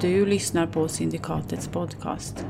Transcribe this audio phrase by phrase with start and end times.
[0.00, 2.46] Du lyssnar på Syndikatets podcast.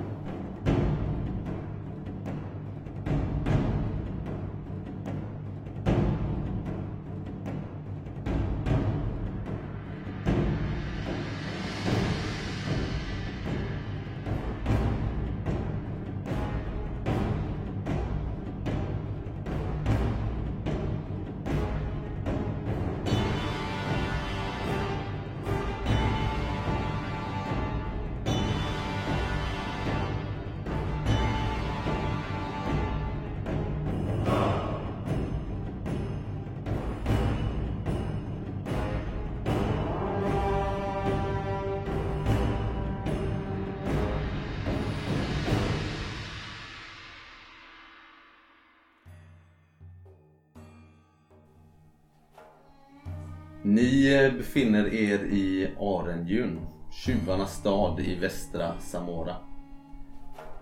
[53.77, 56.61] Ni befinner er i Arenjun,
[56.91, 59.37] tjuvarnas stad i västra Samora.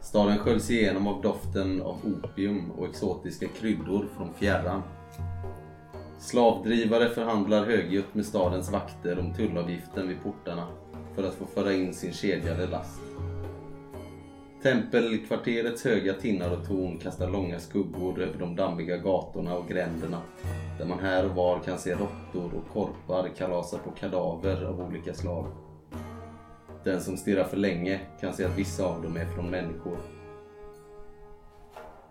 [0.00, 4.82] Staden sköljs igenom av doften av opium och exotiska kryddor från fjärran.
[6.18, 10.66] Slavdrivare förhandlar högljutt med stadens vakter om tullavgiften vid portarna
[11.14, 13.00] för att få föra in sin kedjade last.
[14.62, 20.22] Tempelkvarterets höga tinnar och torn kastar långa skuggor över de dammiga gatorna och gränderna
[20.78, 25.14] där man här och var kan se råttor och korpar kalasa på kadaver av olika
[25.14, 25.46] slag.
[26.84, 29.98] Den som stirrar för länge kan se att vissa av dem är från människor.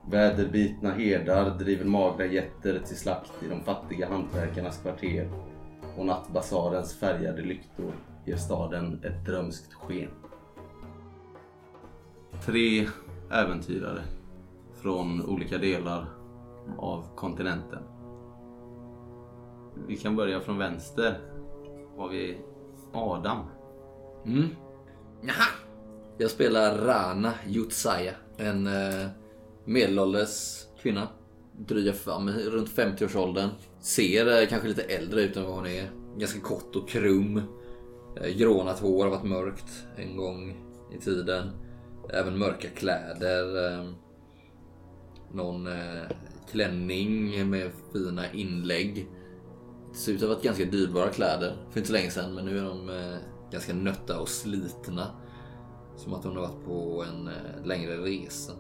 [0.10, 5.30] Väderbitna herdar driver magra getter till slakt i de fattiga hantverkarnas kvarter
[5.98, 7.94] och nattbasarens färgade lyktor
[8.26, 10.10] ger staden ett drömskt sken.
[12.46, 12.88] Tre
[13.32, 14.02] äventyrare
[14.82, 16.06] från olika delar
[16.78, 17.93] av kontinenten.
[19.88, 21.20] Vi kan börja från vänster.
[21.98, 22.38] Har vi
[22.94, 23.40] Adam.
[24.26, 24.48] Mm.
[25.22, 25.48] Jaha.
[26.18, 28.14] Jag spelar Rana Jutsaya.
[28.38, 29.08] En eh,
[29.66, 31.08] medelålders kvinna.
[31.58, 33.50] Dryga fram, runt 50-årsåldern.
[33.80, 35.90] Ser eh, kanske lite äldre ut än vad hon är.
[36.18, 37.42] Ganska kort och krum.
[38.22, 40.56] Eh, grånat hår har varit mörkt en gång
[40.96, 41.50] i tiden.
[42.10, 43.72] Även mörka kläder.
[43.72, 43.90] Eh,
[45.34, 45.70] någon
[46.52, 49.08] klänning med fina inlägg.
[49.94, 52.46] Det ser ut att ha varit ganska dyrbara kläder för inte så länge sedan men
[52.46, 53.18] nu är de eh,
[53.52, 55.08] ganska nötta och slitna.
[55.96, 58.54] Som att hon har varit på en eh, längre resa.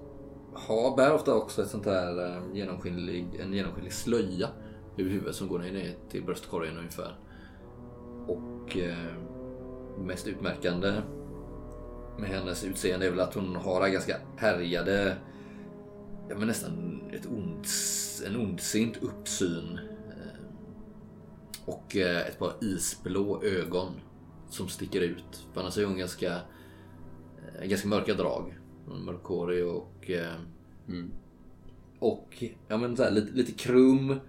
[0.53, 4.49] Ha bär ofta också ett sånt här eh, genomskinlig, en genomskinlig slöja
[4.97, 7.17] över huvudet som går ner till bröstkorgen ungefär.
[8.27, 9.17] Och eh,
[9.97, 10.93] mest utmärkande
[12.17, 15.17] med hennes utseende är väl att hon har ganska härjade,
[16.29, 17.65] ja men nästan ett ond,
[18.27, 19.79] en ondsint uppsyn.
[21.65, 23.91] Och eh, ett par isblå ögon
[24.49, 25.47] som sticker ut.
[25.53, 26.41] För annars är hon ganska,
[27.59, 28.57] eh, ganska mörka drag.
[28.87, 30.09] Mörkhårig och...
[30.09, 30.33] eh,
[31.99, 34.07] Och ja, men så här, lite, lite krum.
[34.07, 34.19] Men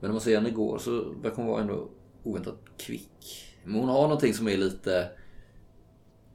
[0.00, 1.90] när man ser henne gå så verkar hon vara ändå
[2.22, 3.46] oväntat kvick.
[3.64, 5.10] Men hon har någonting som är lite...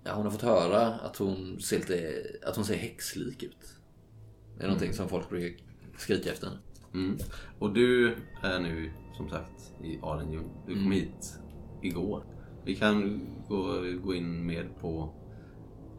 [0.04, 3.76] Ja, hon har fått höra att hon ser lite, att hon ser häxlik ut.
[4.58, 5.66] Det är någonting som folk brukar
[5.98, 6.50] skrika efter.
[6.94, 7.18] Mm.
[7.60, 10.50] Och du är nu som sagt i Arenjun.
[10.68, 11.40] Du kom hit
[11.82, 12.24] igår.
[12.66, 15.14] Vi kan gå, gå in mer på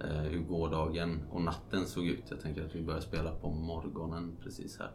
[0.01, 2.25] eh, hur gårdagen och natten såg ut.
[2.31, 4.91] Jag tänker att vi börjar spela på morgonen precis här.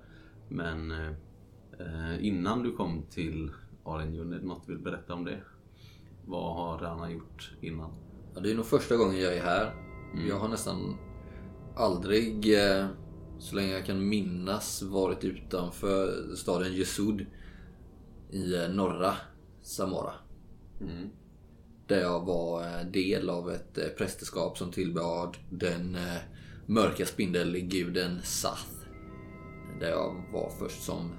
[0.49, 3.51] Men eh, innan du kom till
[3.83, 5.39] Arenjun, är det något du vill berätta om det?
[6.25, 7.91] Vad har Rana gjort innan?
[8.35, 9.73] Ja, det är nog första gången jag är här.
[10.27, 10.97] Jag har nästan
[11.75, 12.87] aldrig, eh,
[13.39, 17.25] så länge jag kan minnas, varit utanför staden Jesud
[18.31, 19.13] i eh, norra
[19.61, 20.13] Samora.
[21.87, 25.97] Där jag var eh, del av ett eh, prästerskap som tillbad den
[26.65, 28.71] mörka spindelguden Sath.
[29.79, 31.11] Där jag var först som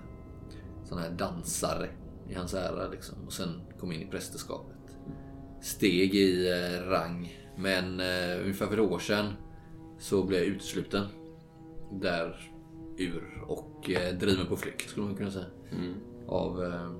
[0.84, 1.88] sån här dansare
[2.28, 3.14] i hans ära liksom.
[3.26, 4.76] Och sen kom in i prästerskapet.
[5.62, 6.48] Steg i
[6.86, 7.38] rang.
[7.56, 8.00] Men
[8.40, 9.32] ungefär för ett år sedan
[9.98, 11.06] så blev jag utesluten.
[11.92, 12.52] Där
[12.98, 13.90] ur och
[14.20, 15.46] driven på flykt skulle man kunna säga.
[16.26, 16.90] Av eh,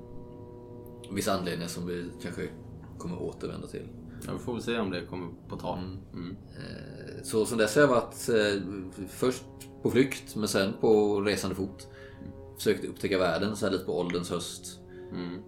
[1.14, 2.48] vissa anledningar som vi kanske
[2.98, 3.88] kommer återvända till.
[4.26, 5.78] Ja, vi får väl se om det kommer på tal.
[6.12, 6.30] Mm.
[6.30, 8.62] Eh, Så sen dess har jag varit eh,
[9.08, 9.44] först
[9.82, 11.88] på flykt men sen på resande fot.
[12.56, 14.78] Försökt upptäcka världen så här lite på ålderns höst.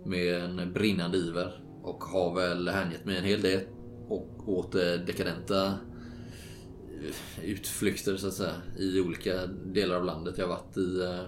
[0.05, 1.65] Med en brinnande iver.
[1.83, 3.61] Och har väl hängett mig en hel del.
[4.09, 4.73] Och åt
[5.07, 8.55] dekadenta eh, utflykter så att säga.
[8.79, 10.39] I olika delar av landet.
[10.39, 11.19] Jag har varit i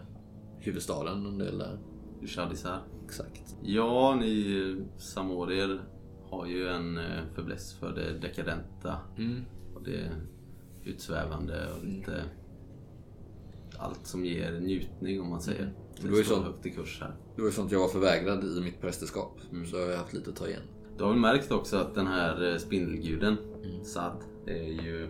[0.58, 1.78] huvudstaden en del där.
[2.52, 2.78] Isär.
[3.06, 3.56] Exakt.
[3.62, 5.81] Ja, ni samorier
[6.31, 8.97] har ju en eh, fäbless för det dekadenta.
[9.19, 9.44] Mm.
[9.75, 10.11] Och det
[10.85, 12.25] utsvävande och lite
[13.79, 15.73] allt som ger njutning om man säger.
[16.03, 17.17] Det var ju står högt i kurs här.
[17.35, 19.41] Det var ju sånt jag var förvägrad i mitt prästerskap.
[19.70, 20.62] Så jag har haft lite att ta igen.
[20.99, 23.37] Du har väl märkt också att den här eh, spindelguden,
[23.85, 25.08] Sad, det är ju...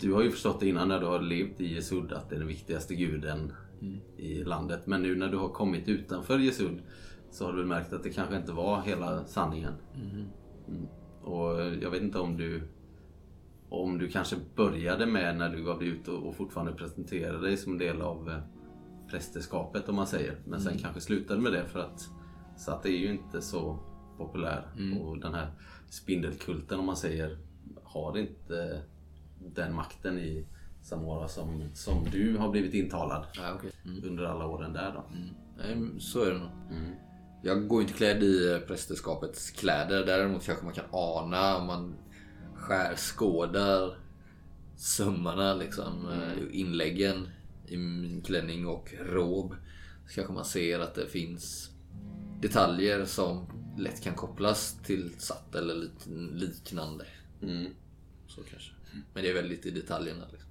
[0.00, 2.38] Du har ju förstått det innan när du har levt i Jesud att det är
[2.38, 3.52] den viktigaste guden
[4.16, 4.86] i landet.
[4.86, 6.82] Men nu när du har kommit utanför Jesud
[7.34, 9.72] så har du märkt att det kanske inte var hela sanningen.
[9.96, 10.86] Mm.
[11.22, 12.62] Och jag vet inte om du
[13.68, 17.56] om du kanske började med när du gav dig ut och, och fortfarande presenterade dig
[17.56, 18.38] som en del av eh,
[19.10, 20.38] prästerskapet om man säger.
[20.44, 22.08] Men sen kanske slutade med det för att
[22.56, 23.78] så att det är ju inte så
[24.18, 24.66] populär.
[25.00, 25.50] Och den här
[25.88, 27.38] spindelkulten om man säger
[27.82, 28.82] har inte
[29.38, 30.46] den makten i
[30.82, 33.70] Samora som, som du har blivit intalad Ja, okej.
[33.84, 34.04] Mm.
[34.04, 35.04] under alla åren där då.
[35.56, 36.50] Nej, så är det nog.
[37.44, 37.58] Mm.
[37.58, 40.06] Jag går inte klädd i prästerskapets kläder.
[40.06, 41.94] Däremot kanske man kan ana om man
[42.54, 43.98] skärskådar
[44.76, 46.08] sömmarna liksom.
[46.08, 47.28] eh, Inläggen
[47.66, 49.54] i min klänning och rob.
[50.06, 51.70] Så kanske man ser att det finns
[52.40, 53.46] detaljer som
[53.78, 55.88] lätt kan kopplas till satt eller
[56.32, 57.06] liknande.
[57.42, 57.66] Mm.
[58.26, 58.70] Så kanske.
[59.14, 60.24] Men det är väldigt i detaljerna.
[60.32, 60.50] Liksom.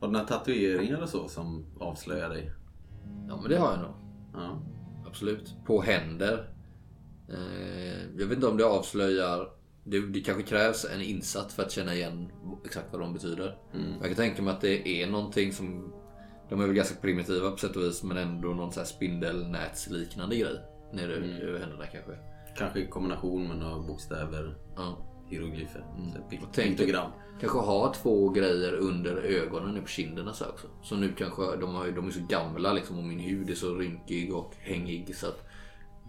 [0.00, 2.52] Har du några tatueringar och så som avslöjar dig?
[3.28, 3.94] Ja men det har jag nog.
[4.34, 4.62] Ja.
[5.10, 5.54] Absolut.
[5.66, 6.48] På händer.
[7.28, 9.48] Eh, jag vet inte om det avslöjar...
[9.84, 12.28] Det, det kanske krävs en insats för att känna igen
[12.64, 13.58] exakt vad de betyder.
[14.00, 15.92] Jag kan tänka mig att det är någonting som...
[16.48, 20.36] De är väl ganska primitiva på sätt och vis men ändå någon så här spindelnätsliknande
[20.36, 20.60] grej.
[20.92, 22.12] Nere över händerna kanske.
[22.56, 25.09] Kanske i kombination med några bokstäver, Ja.
[25.30, 26.22] Hieroglyfer, mm.
[26.52, 27.10] tänk- piktogram.
[27.40, 30.66] Kanske ha två grejer under ögonen nu på kinderna så också.
[30.82, 33.74] Så nu kanske, de, har, de är så gamla liksom och min hud är så
[33.74, 35.46] rynkig och hängig så att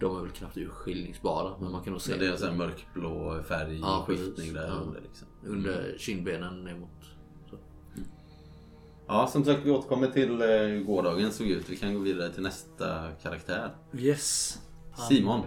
[0.00, 1.52] de är väl knappt urskiljningsbara.
[1.60, 4.52] Men man kan nog se Men det är en sån här mörkblå färg Ja, skiftning
[4.52, 4.72] där Ja.
[4.74, 5.00] under.
[5.00, 5.28] Liksom.
[5.46, 6.88] under kindbenen ner mot.
[7.50, 7.56] Så.
[9.06, 11.68] Ja, som sagt vi återkommer till eh, hur gårdagen såg ut.
[11.70, 13.70] Vi kan gå vidare till nästa karaktär.
[13.98, 14.58] Yes.
[14.92, 15.40] Han, Simon.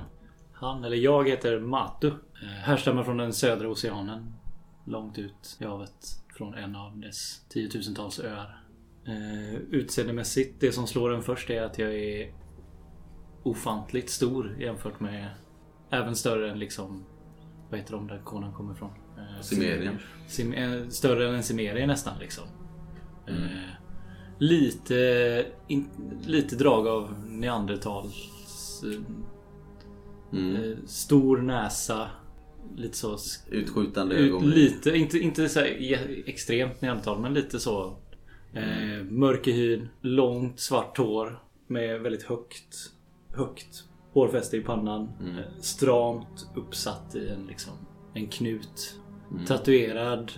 [0.54, 2.12] Han, eller jag heter Matu.
[2.41, 4.33] Eh, Härstammar från den södra oceanen.
[4.85, 6.21] Långt ut i havet.
[6.37, 8.59] Från en av dess tiotusentals öar.
[9.07, 12.33] Eh, utseendemässigt, det som slår en först är att jag är
[13.43, 15.29] ofantligt stor jämfört med...
[15.89, 17.05] Även större än liksom...
[17.69, 18.91] Vad heter de där konan kommer ifrån?
[19.17, 19.99] Eh, Cimerien.
[20.27, 22.43] Sim, eh, större än en Cimerie nästan liksom.
[23.27, 23.69] Eh,
[24.39, 25.89] lite, in,
[26.25, 28.83] lite drag av neandertals...
[28.83, 29.01] Eh,
[30.31, 30.87] Mm.
[30.87, 32.09] stor näsa.
[32.75, 33.15] Lite så...
[33.15, 34.50] sk- Utskjutande Ut, ögon.
[34.50, 37.97] lite, inte, inte så e- extremt neandertal men lite så.
[38.53, 41.39] Eh, mörk i hyn, långt svart hår.
[41.67, 42.91] Med väldigt högt,
[43.33, 43.83] högt
[44.13, 45.09] hårfäste i pannan.
[45.21, 45.38] Mm.
[45.38, 47.73] Eh, stramt uppsatt i en, liksom,
[48.13, 49.00] en knut.
[49.31, 49.45] Mm.
[49.45, 50.31] Tatuerad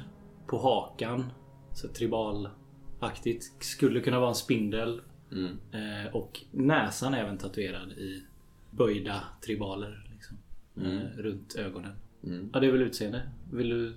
[0.48, 1.26] på hakan.
[1.74, 3.64] Så tribalaktigt.
[3.64, 5.02] Skulle kunna vara en spindel.
[5.32, 5.58] Mm.
[5.72, 8.24] Eh, och näsan är även tatuerad i
[8.72, 10.08] böjda tribaler.
[10.14, 10.38] Liksom,
[10.78, 10.98] Mm.
[10.98, 11.92] eh, runt ögonen.
[12.28, 12.50] Mm.
[12.54, 13.22] Ja, det är väl utseende.
[13.52, 13.94] Vill du?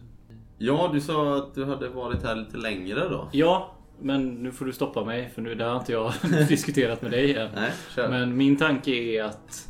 [0.59, 3.29] Ja, du sa att du hade varit här lite längre då.
[3.33, 6.13] Ja, men nu får du stoppa mig för nu det har inte jag
[6.49, 7.51] diskuterat med dig än.
[7.55, 8.09] Nej, kör.
[8.09, 9.69] Men min tanke är att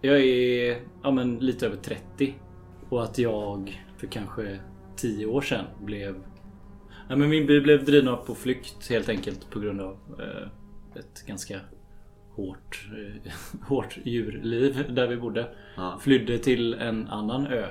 [0.00, 2.34] jag är ja, men lite över 30
[2.88, 4.58] och att jag för kanske
[4.96, 6.14] 10 år sedan blev
[7.08, 10.48] ja, men min by blev driven på flykt helt enkelt på grund av eh,
[11.00, 11.60] ett ganska
[12.30, 13.32] hårt, eh,
[13.68, 15.48] hårt djurliv där vi bodde.
[15.76, 15.98] Ja.
[16.02, 17.66] Flydde till en annan ö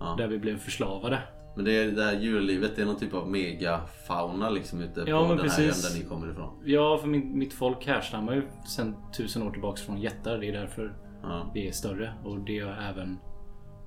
[0.00, 0.14] Ja.
[0.18, 1.22] där vi blev förslavade.
[1.56, 5.06] Men det, är det här djurlivet, det är någon typ av megafauna liksom ute på
[5.06, 5.84] den här precis.
[5.86, 6.62] ön där ni kommer ifrån.
[6.64, 10.38] Ja, för min, mitt folk härstammar ju sedan tusen år tillbaks från jättar.
[10.38, 11.50] Det är därför Ja.
[11.54, 12.14] vi är större.
[12.24, 13.18] Och det gör även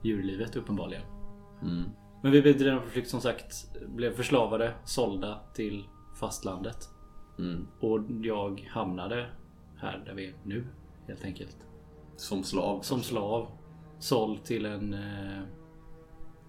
[0.03, 1.03] djurlivet uppenbarligen.
[1.61, 1.83] Mm.
[2.23, 3.77] Men vi drivna på flykt som sagt.
[3.87, 5.83] Blev förslavade, sålda till
[6.19, 6.89] fastlandet.
[7.39, 7.67] Mm.
[7.79, 9.29] Och jag hamnade
[9.77, 10.67] här där vi är nu.
[11.07, 11.57] Helt enkelt.
[12.15, 12.81] Som slav.
[12.81, 13.47] Som slav.
[13.99, 15.43] Såld till en eh,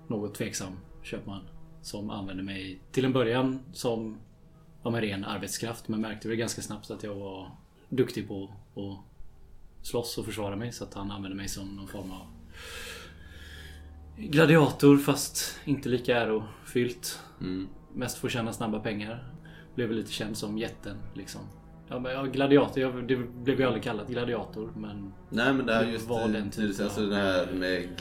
[0.09, 1.41] något tveksam köpman.
[1.83, 4.19] Som använde mig till en början som
[4.83, 5.89] ja, men ren arbetskraft.
[5.89, 7.51] Men märkte väl ganska snabbt att jag var
[7.89, 8.99] duktig på att
[9.87, 10.73] slåss och försvara mig.
[10.73, 12.27] Så att han använde mig som någon form av
[14.17, 17.21] gladiator fast inte lika ärofyllt.
[17.41, 17.69] Mm.
[17.95, 19.25] Mest få tjäna snabba pengar.
[19.75, 21.41] Blev lite känd som jätten liksom.
[21.89, 25.75] Ja, men, ja, gladiator, jag, det blev ju aldrig kallat gladiator men Nej men det
[25.75, 27.99] här just var den typen alltså det här med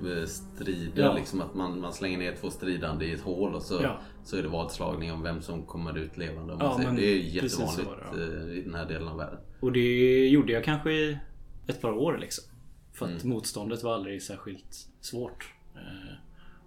[0.00, 1.02] gropstrider.
[1.02, 1.14] Ja.
[1.14, 3.98] Liksom att man, man slänger ner två stridande i ett hål och så, Ja.
[4.24, 6.52] så är det vadslagning om vem som kommer ut levande.
[6.52, 9.38] Om Ja, det är jättevanligt det, eh, i den här delen av världen.
[9.60, 11.18] Och det gjorde jag kanske i
[11.66, 12.44] ett par år liksom.
[12.92, 15.54] För att motståndet var aldrig särskilt svårt.
[15.74, 16.14] Eh,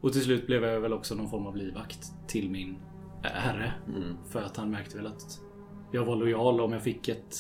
[0.02, 2.78] Och till slut blev jag väl också någon form av livvakt till min
[3.24, 3.74] herre.
[4.30, 5.40] För att han märkte väl att
[5.92, 7.36] jag var lojal om jag fick ett...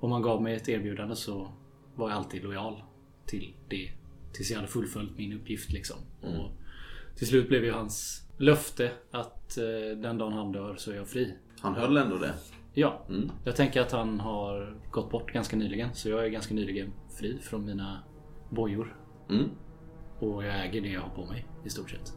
[0.00, 1.52] Om han gav mig ett erbjudande så
[1.94, 2.82] var jag alltid lojal
[3.26, 3.90] till det.
[4.32, 5.96] Tills jag hade fullföljt min uppgift liksom.
[6.20, 6.50] Och
[7.16, 11.08] till slut blev ju hans löfte att eh, den dagen han dör så är jag
[11.08, 11.34] fri.
[11.60, 12.34] Han höll ändå det.
[12.74, 13.06] Ja,
[13.44, 15.94] jag tänker att han har gått bort ganska nyligen.
[15.94, 18.02] Så jag är ganska nyligen fri från mina
[18.50, 18.96] bojor.
[19.30, 19.44] Mm.
[20.18, 22.12] Och jag äger det jag har på mig i stort sett.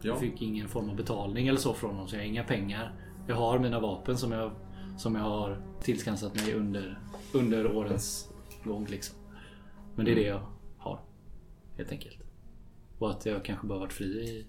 [0.00, 0.08] Ja.
[0.08, 2.08] Jag fick ingen form av betalning eller så från honom.
[2.08, 2.92] Så jag har inga pengar.
[3.28, 4.52] Jag har mina vapen som jag,
[4.98, 6.98] som jag har tillskansat mig under,
[7.32, 8.32] under årens
[8.64, 8.86] gång.
[8.86, 9.16] Liksom.
[9.96, 10.53] Men det är det jag.
[11.76, 12.18] Helt enkelt.
[12.98, 14.46] Och att jag kanske bara varit fri i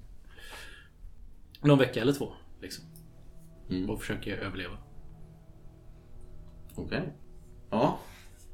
[1.62, 2.34] någon vecka eller två.
[2.62, 2.86] Liksom.
[3.70, 3.90] Mm.
[3.90, 4.78] Och försöker överleva.
[6.76, 7.14] Okej.
[7.70, 8.00] Ja.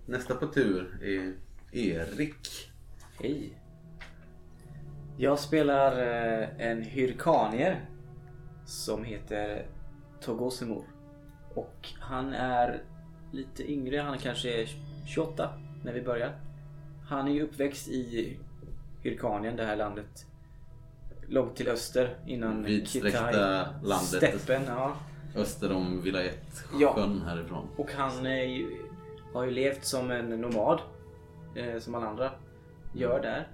[0.05, 1.33] Nästa på tur är
[1.71, 2.71] Erik.
[3.19, 3.57] Hej.
[5.17, 7.85] Jag spelar eh, en hyrkanier
[8.65, 9.65] som heter
[10.21, 10.85] Togosimor.
[11.55, 12.83] Och han är
[13.31, 14.67] lite yngre, han kanske är
[15.05, 16.39] 28 när vi börjar.
[17.05, 18.37] Han är ju uppväxt i
[19.03, 20.25] Hyrkanien, det här landet.
[21.27, 23.65] Långt till öster innan Vidsträckta Kitai.
[23.83, 24.39] landet.
[24.39, 24.95] Steppen, ja.
[25.35, 27.07] Öster om Vilayet-sjön Ja.
[27.25, 27.67] härifrån.
[27.77, 28.77] Och han ju,
[29.33, 30.81] har ju levt som en nomad.
[31.55, 32.31] Eh, som alla andra
[32.93, 33.47] gör där.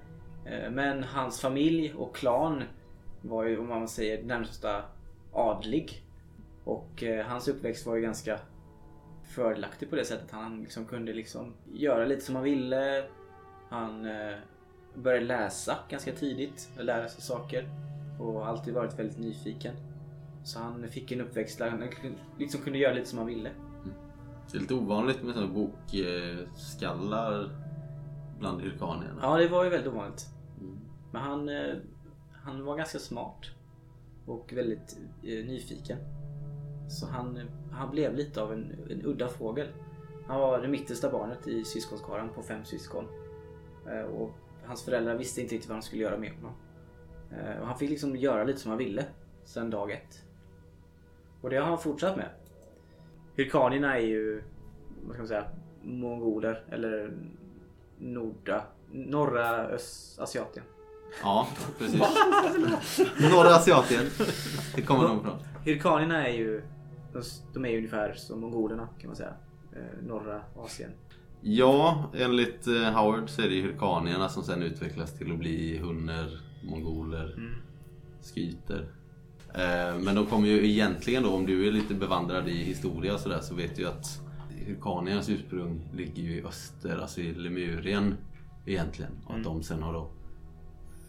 [0.45, 2.63] Eh, men hans familj och klan
[3.21, 4.83] var ju om man säger närmsta
[5.33, 6.03] adlig.
[6.63, 8.39] Och eh, hans uppväxt var ju ganska
[9.23, 10.31] fördelaktig på det sättet.
[10.31, 13.03] Han liksom kunde liksom göra lite som han ville.
[13.69, 14.37] Han eh,
[15.03, 16.69] började läsa ganska tidigt.
[16.77, 17.69] och Lära sig saker.
[18.19, 19.75] Och alltid varit väldigt nyfiken.
[20.43, 21.83] Så han fick en uppväxt där han
[22.37, 23.49] liksom kunde göra lite som han ville.
[24.51, 27.49] Det är lite ovanligt med sådana bokskallar
[28.39, 29.19] bland hyrkanierna.
[29.21, 30.25] Ja, det var ju väldigt ovanligt.
[31.11, 31.75] Men han, eh,
[32.43, 33.45] han var ganska smart.
[34.25, 35.97] Och väldigt eh, nyfiken.
[36.89, 37.39] Så han,
[37.71, 39.67] han blev lite av en, en udda fågel.
[40.27, 43.05] Han var det mittersta barnet i syskonskaran på fem syskon.
[43.87, 44.35] Eh, Och
[44.67, 46.51] hans föräldrar visste inte riktigt vad de skulle göra med honom.
[47.31, 49.05] Eh, Och han fick liksom göra lite som han ville.
[49.45, 50.23] Sen dag ett.
[51.41, 52.29] Och det har han fortsatt med.
[53.35, 54.43] Hyrkanierna är ju,
[55.03, 55.45] vad ska man säga,
[55.83, 57.13] mongoler eller
[57.99, 60.65] norda, norra Öst- Asiatien.
[61.23, 61.47] Ja,
[61.79, 61.99] precis.
[63.31, 64.05] Norra Asiatien.
[64.75, 65.37] Det kommer de ifrån.
[65.65, 66.61] Hyrkanierna är ju,
[67.13, 67.21] de,
[67.53, 69.33] de är ju ungefär som mongolerna kan man säga.
[69.75, 70.91] Eh, norra Asien.
[71.41, 75.77] Ja, enligt eh, Howard så är det ju hyrkanierna som sen utvecklas till att bli
[75.77, 77.35] hunner, mongoler,
[78.35, 78.87] skyter.
[79.53, 83.19] Eh, Men de kommer ju egentligen då, om du är lite bevandrad i historia och
[83.19, 88.17] sådär, så vet du ju att hyrkaniernas ursprung ligger ju i öster, alltså i Lemurien
[88.65, 89.11] egentligen.
[89.25, 90.09] Och att de sen har då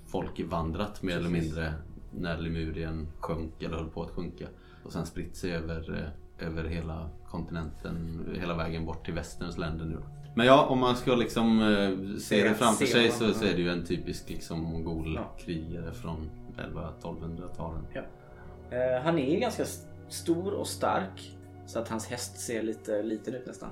[0.07, 1.75] folkvandrat mer eller mindre
[2.13, 4.47] när Lemurien sjönk eller höll på att sjunka.
[4.85, 5.95] Och sen spritt sig över,
[6.41, 9.99] eh, över hela kontinenten, hela vägen bort till västerns länder nu.
[10.35, 13.53] Men ja, om man ska liksom eh, se det framför se sig så, så är
[13.53, 17.87] det ju en typisk liksom mongolkrigare från 11-1200-talen.
[17.95, 18.03] Ja.
[18.77, 19.65] Eh, han är ganska
[20.09, 21.37] stor och stark.
[21.67, 23.71] Så att hans häst ser lite liten ut nästan.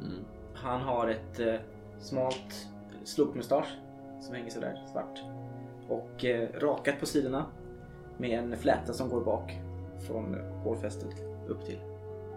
[0.00, 0.24] Mm.
[0.54, 1.54] Han har ett eh,
[2.00, 2.68] smalt
[3.04, 3.78] slokmustasch
[4.20, 5.18] som hänger sådär svart.
[5.88, 7.46] Och eh, rakat på sidorna
[8.18, 9.60] med en fläta som går bak
[10.06, 11.78] från hårfästet upp till.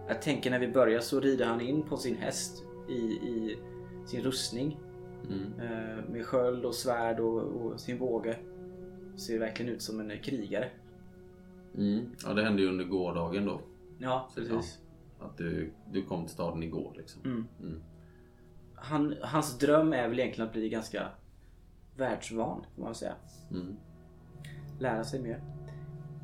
[0.07, 3.57] Jag tänker när vi börjar så rider han in på sin häst i, i
[4.05, 4.79] sin rustning.
[5.29, 5.53] Mm.
[5.59, 8.37] Eh, med sköld och svärd och, och sin båge.
[9.15, 10.69] Ser verkligen ut som en krigare.
[11.77, 12.05] Mm.
[12.25, 13.61] Ja, det hände ju under gårdagen då.
[13.99, 14.79] Ja, Så, precis.
[15.19, 17.21] ja, Att du, du kom till staden igår liksom.
[17.25, 17.47] Mm.
[17.59, 17.81] Mm.
[18.75, 21.07] Han, hans dröm är väl egentligen att bli ganska
[21.97, 23.13] världsvan, får man säga.
[23.51, 23.77] Mm.
[24.79, 25.43] Lära sig mer.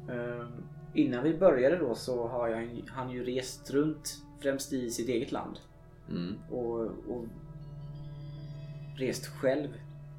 [0.09, 5.09] Ehm, innan vi började då så har jag, han ju rest runt, främst i sitt
[5.09, 5.59] eget land.
[6.09, 6.35] Mm.
[6.49, 7.25] Och, och
[8.95, 9.69] rest själv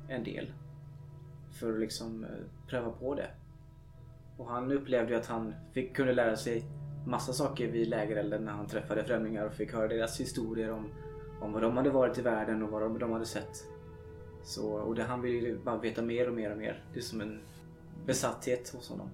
[0.08, 0.52] en del.
[1.52, 2.30] För att liksom eh,
[2.68, 3.30] pröva på det.
[4.36, 6.64] Och han upplevde ju att han fick, kunde lära sig
[7.06, 10.88] massa saker vid lägerelden när han träffade främlingar och fick höra deras historier om,
[11.40, 13.64] om vad de hade varit i världen och vad de, de hade sett.
[14.44, 16.82] Så, och det, han ville bara veta mer och mer och mer.
[16.92, 17.40] Det är som en
[18.06, 19.10] besatthet hos honom.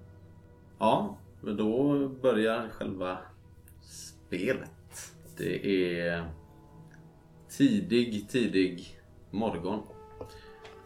[0.79, 3.17] Ja, men då börjar själva
[3.81, 5.15] spelet.
[5.37, 5.67] Det
[6.01, 6.29] är
[7.57, 8.87] tidig, tidig
[9.31, 9.79] morgon.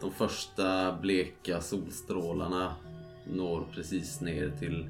[0.01, 2.75] De första bleka solstrålarna
[3.33, 4.89] når precis ner till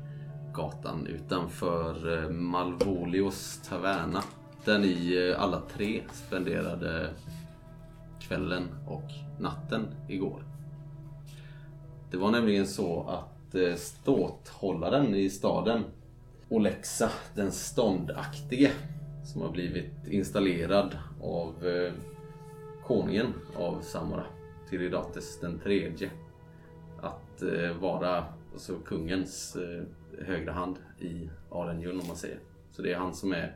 [0.53, 4.24] gatan utanför eh, Malvolios taverna.
[4.65, 7.09] Där ni eh, alla tre spenderade
[8.19, 10.43] kvällen och natten igår.
[12.12, 15.83] Det var nämligen så att eh, ståthållaren i staden,
[16.50, 18.71] Olexa, den ståndaktige,
[19.24, 21.93] som har blivit installerad av eh,
[22.83, 24.25] konungen av Samara,
[24.69, 26.11] Tiridates den tredje.
[27.01, 29.83] Att eh, vara alltså, kungens eh,
[30.25, 32.39] högra hand i Arenjun om man säger.
[32.71, 33.55] Så det är han som är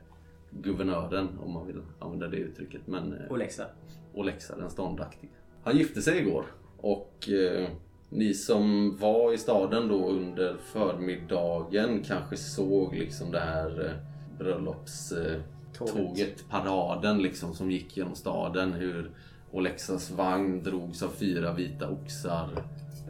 [0.50, 2.88] guvernören om man vill använda det uttrycket.
[2.88, 3.66] Men, eh, Olexa.
[4.14, 5.32] Olexa den ståndaktige.
[5.64, 6.46] Han gifte sig igår
[6.78, 7.70] och eh,
[8.10, 15.36] ni som var i staden då under förmiddagen kanske såg liksom det här eh, bröllopståget,
[15.36, 15.42] eh,
[15.78, 18.74] tåget, paraden liksom som gick genom staden.
[18.74, 19.12] Hur
[19.52, 22.50] Olexas vagn drogs av fyra vita oxar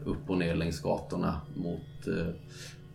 [0.06, 2.28] upp och ner längs gatorna mot eh,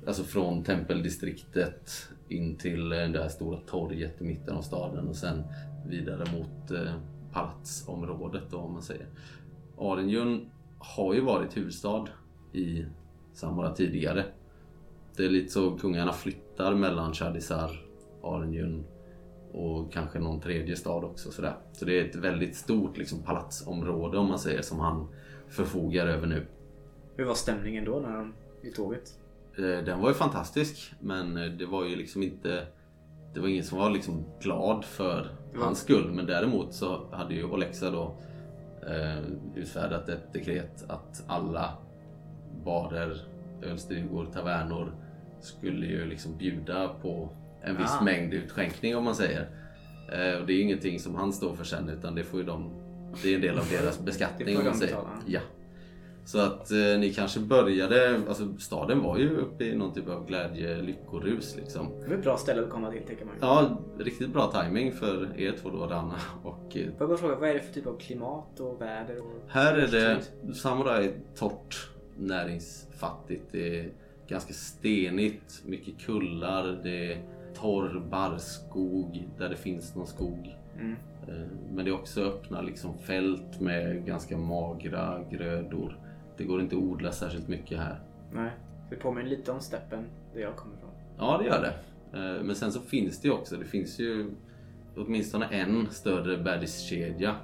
[0.09, 5.17] Alltså från tempeldistriktet in till eh, det här stora torget i mitten av staden och
[5.17, 5.45] sen
[5.87, 6.95] vidare mot eh,
[7.33, 9.07] palatsområdet då om man säger.
[9.79, 12.05] Arenjun har ju varit huvudstad
[12.53, 12.85] i
[13.33, 14.25] Samora tidigare.
[15.17, 17.71] Det är lite så kungarna flyttar mellan Chadisar,
[18.23, 18.85] Arenjun
[19.59, 21.31] och kanske någon tredje stad också.
[21.31, 21.57] Sådär.
[21.73, 25.09] Så det är ett väldigt stort liksom, palatsområde om man säger som han
[25.49, 26.47] förfogar över nu.
[27.17, 29.19] Hur var stämningen då när de, i tåget?
[29.57, 32.67] Eh, Den var ju fantastisk men eh, det var ju liksom inte
[33.35, 37.45] Det var ingen som var liksom glad för hans skull men däremot så hade ju
[37.45, 38.17] Olexa då
[38.89, 39.19] eh,
[39.55, 41.73] utfärdat ett dekret att alla
[42.65, 43.21] barer,
[43.63, 44.93] ölstugor, tavernor
[45.41, 47.29] skulle ju liksom bjuda på
[47.63, 48.05] en viss Ah.
[48.05, 49.49] mängd utskänkning om man säger.
[50.13, 52.47] Eh, och det är ju ingenting som han står för sen utan det får ju
[52.47, 52.71] de
[53.23, 54.99] Det är en del av deras beskattning Det om man säger.
[55.27, 55.41] Ja.
[56.25, 60.27] Så att eh, ni kanske började, alltså staden var ju uppe i någon typ av
[60.27, 61.89] glädje, lyckorus liksom.
[62.03, 63.35] Det var ett bra ställe att komma till tänker man.
[63.41, 65.85] Ja, riktigt bra timing för er två då,
[66.43, 69.19] och eh, Får jag bara fråga, vad är det för typ av klimat och väder?
[69.19, 69.41] Och...
[69.49, 70.23] Här är det
[70.55, 73.45] Samurai torrt, näringsfattigt.
[73.53, 73.91] Det är
[74.29, 77.23] ganska stenigt, mycket kullar, det är
[77.61, 80.57] torr barrskog där det finns någon skog.
[80.75, 80.97] Mm.
[81.29, 81.35] Eh,
[81.73, 85.99] Men det är också öppna liksom fält med ganska magra grödor.
[86.37, 88.01] Det går inte att odla särskilt mycket här.
[88.33, 88.51] Nej.
[88.91, 90.91] Det påminner lite om steppen där jag kommer ifrån.
[91.19, 91.75] Ja, det gör det.
[92.19, 94.31] Eh, Men sen så finns det ju också, det finns ju
[94.97, 97.37] åtminstone en större bergskedja.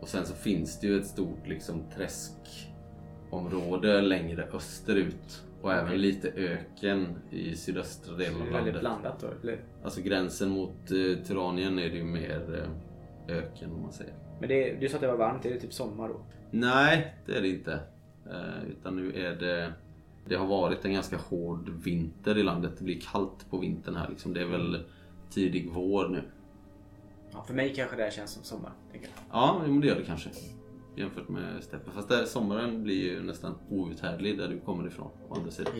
[0.00, 5.44] Och sen så finns det ju ett stort liksom träskområde längre österut.
[5.64, 8.80] Och även lite öken i sydöstra delen av landet.
[8.80, 9.60] blandat då, eller?
[9.84, 12.68] Alltså gränsen mot eh, Turanien är det ju mer
[13.28, 14.14] eh, öken om man säger.
[14.40, 16.20] Men det, du sa att det var varmt, är det typ sommar då?
[16.50, 17.72] Nej, det är det inte.
[18.26, 19.72] Eh, utan nu är det...
[20.28, 22.72] Det har varit en ganska hård vinter i landet.
[22.78, 24.34] Det blir kallt på vintern här liksom.
[24.34, 24.84] Det är väl
[25.30, 26.22] tidig vår nu.
[27.32, 28.72] Ja, för mig kanske det här känns som sommar.
[29.30, 30.30] Ja, men det gör det kanske.
[30.96, 31.92] Jämfört med steppen.
[31.92, 35.10] Fast där, sommaren blir ju nästan outhärdlig där du kommer ifrån.
[35.28, 35.72] Å andra sidan.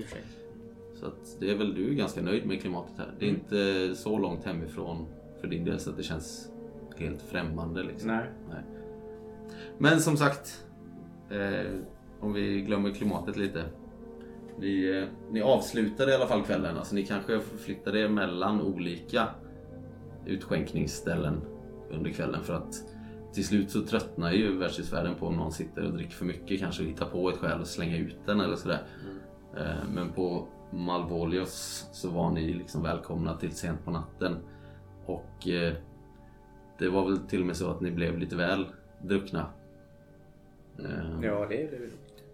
[0.94, 3.14] Så att det är väl du är ganska nöjd med klimatet här.
[3.18, 5.07] Det är inte så långt hemifrån
[5.40, 6.50] för din del så att det känns
[6.96, 8.09] helt främmande liksom.
[8.09, 8.62] Nej.
[9.79, 10.66] Men som sagt,
[11.31, 11.72] eh,
[12.20, 13.64] om vi glömmer klimatet lite.
[14.59, 16.77] Ni, eh, ni avslutade i alla fall kvällen.
[16.77, 19.29] Alltså ni kanske förflyttade er mellan olika
[20.27, 21.40] utskänkningsställen
[21.90, 22.93] under kvällen för att
[23.35, 26.83] till slut så tröttnar ju världshusvärden på om någon sitter och dricker för mycket kanske
[26.83, 28.83] och hittar på ett skäl och slänga ut den eller sådär.
[29.57, 34.37] Eh, Men på Malvolios så var ni liksom välkomna till sent på natten.
[35.07, 35.75] Och eh,
[36.79, 38.66] det var väl till och med så att ni blev lite väl
[39.03, 39.47] druckna.
[40.79, 41.90] Eh, Ja, det är det väl.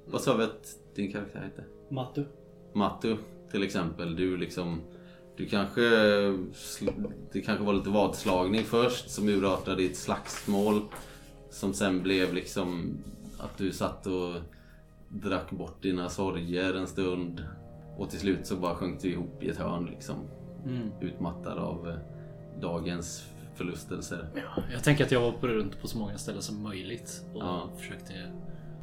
[0.06, 1.64] Vad sa vi att din karaktär hette?
[1.88, 2.24] Mattu.
[2.72, 3.16] Matu
[3.50, 4.16] till exempel.
[4.16, 4.80] Du liksom...
[5.40, 5.80] Du kanske...
[7.32, 10.82] Det kanske var lite vadslagning först som urartade i ett slagsmål.
[11.50, 12.98] Som sen blev liksom
[13.38, 14.34] att du satt och
[15.08, 17.44] drack bort dina sorger en stund.
[17.98, 20.16] Och till slut så bara sjönk du ihop i ett hörn liksom.
[21.00, 21.94] Utmattad av eh,
[22.60, 24.28] dagens förlustelser.
[24.34, 27.70] Ja, jag tänker att jag var runt på så många ställen som möjligt och Ja.
[27.78, 28.12] försökte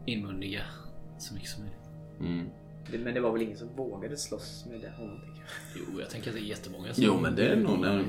[0.05, 0.61] inmundiga
[1.19, 1.89] så mycket som möjligt.
[2.19, 2.49] Mm.
[2.91, 5.19] Det- Men det var väl ingen som vågade slåss med det honom.
[5.75, 7.03] Jo, jag tänker att det är jättemånga som...
[7.03, 8.03] Jo men det är nog när,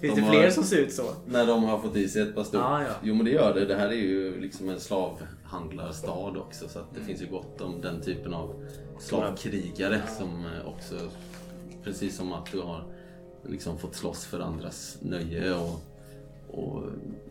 [0.00, 1.02] Finns de det har- fler som ser ut så?
[1.26, 2.60] När de har fått i sig ett par stort.
[2.60, 2.88] Ja, ja.
[3.02, 3.64] Jo men det gör det.
[3.64, 6.68] Det här är ju liksom en slavhandlarstad också.
[6.68, 8.64] Så att det finns ju gott om den typen av
[9.00, 10.94] slavkrigare som eh, också,
[11.84, 12.84] precis som att du har
[13.46, 15.80] liksom fått slåss för andras nöje och,
[16.48, 16.82] och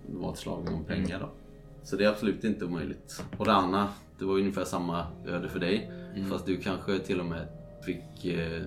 [0.07, 1.29] vadslagning om pengar då.
[1.83, 3.23] Så det är absolut inte omöjligt.
[3.37, 3.87] Och Rana,
[4.19, 5.91] det var ungefär samma öde för dig.
[6.29, 7.47] Fast du kanske till och med
[7.85, 8.61] fick eh,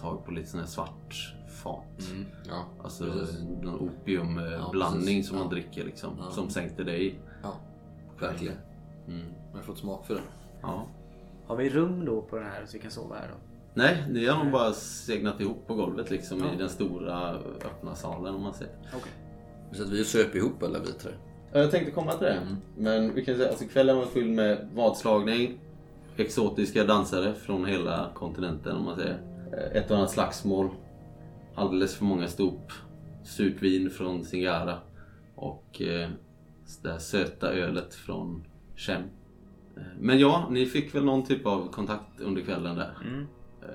[0.00, 2.10] tag på lite sån här svart fat.
[2.12, 3.40] Mm, ja, Alltså precis.
[3.62, 5.50] någon opiumblandning Ja, som man Ja.
[5.50, 6.10] dricker liksom.
[6.18, 6.30] Ja.
[6.30, 7.18] Som sänkte dig.
[7.42, 7.54] Ja.
[8.20, 8.56] Verkligen.
[9.08, 9.26] Mm.
[9.50, 10.20] Jag har fått smak för det.
[10.62, 10.86] Ja.
[11.46, 13.34] Har vi rum då på den här så vi kan sova här då?
[13.74, 17.30] Nej, ni har nog bara segnat ihop på golvet liksom i den stora
[17.64, 18.74] öppna salen om man säger.
[18.96, 19.12] Okej.
[19.72, 21.12] Så att vi söp ihop alla vi tre.
[21.52, 22.56] Ja, Jag tänkte komma till det.
[22.76, 25.58] Men vi kan säga alltså kvällen var fylld med vadslagning,
[26.16, 29.18] exotiska dansare från hela kontinenten om man säger.
[29.52, 30.68] Eh, Ett och annat slagsmål,
[31.54, 32.60] alldeles för många stop,
[33.24, 34.78] surt vin från Singara
[35.34, 36.08] och eh,
[36.82, 38.44] det här söta ölet från
[38.76, 39.02] Chem.
[39.76, 42.98] Eh, Men ja, ni fick väl någon typ av kontakt under kvällen där.
[43.06, 43.26] Mm.
[43.62, 43.68] Eh,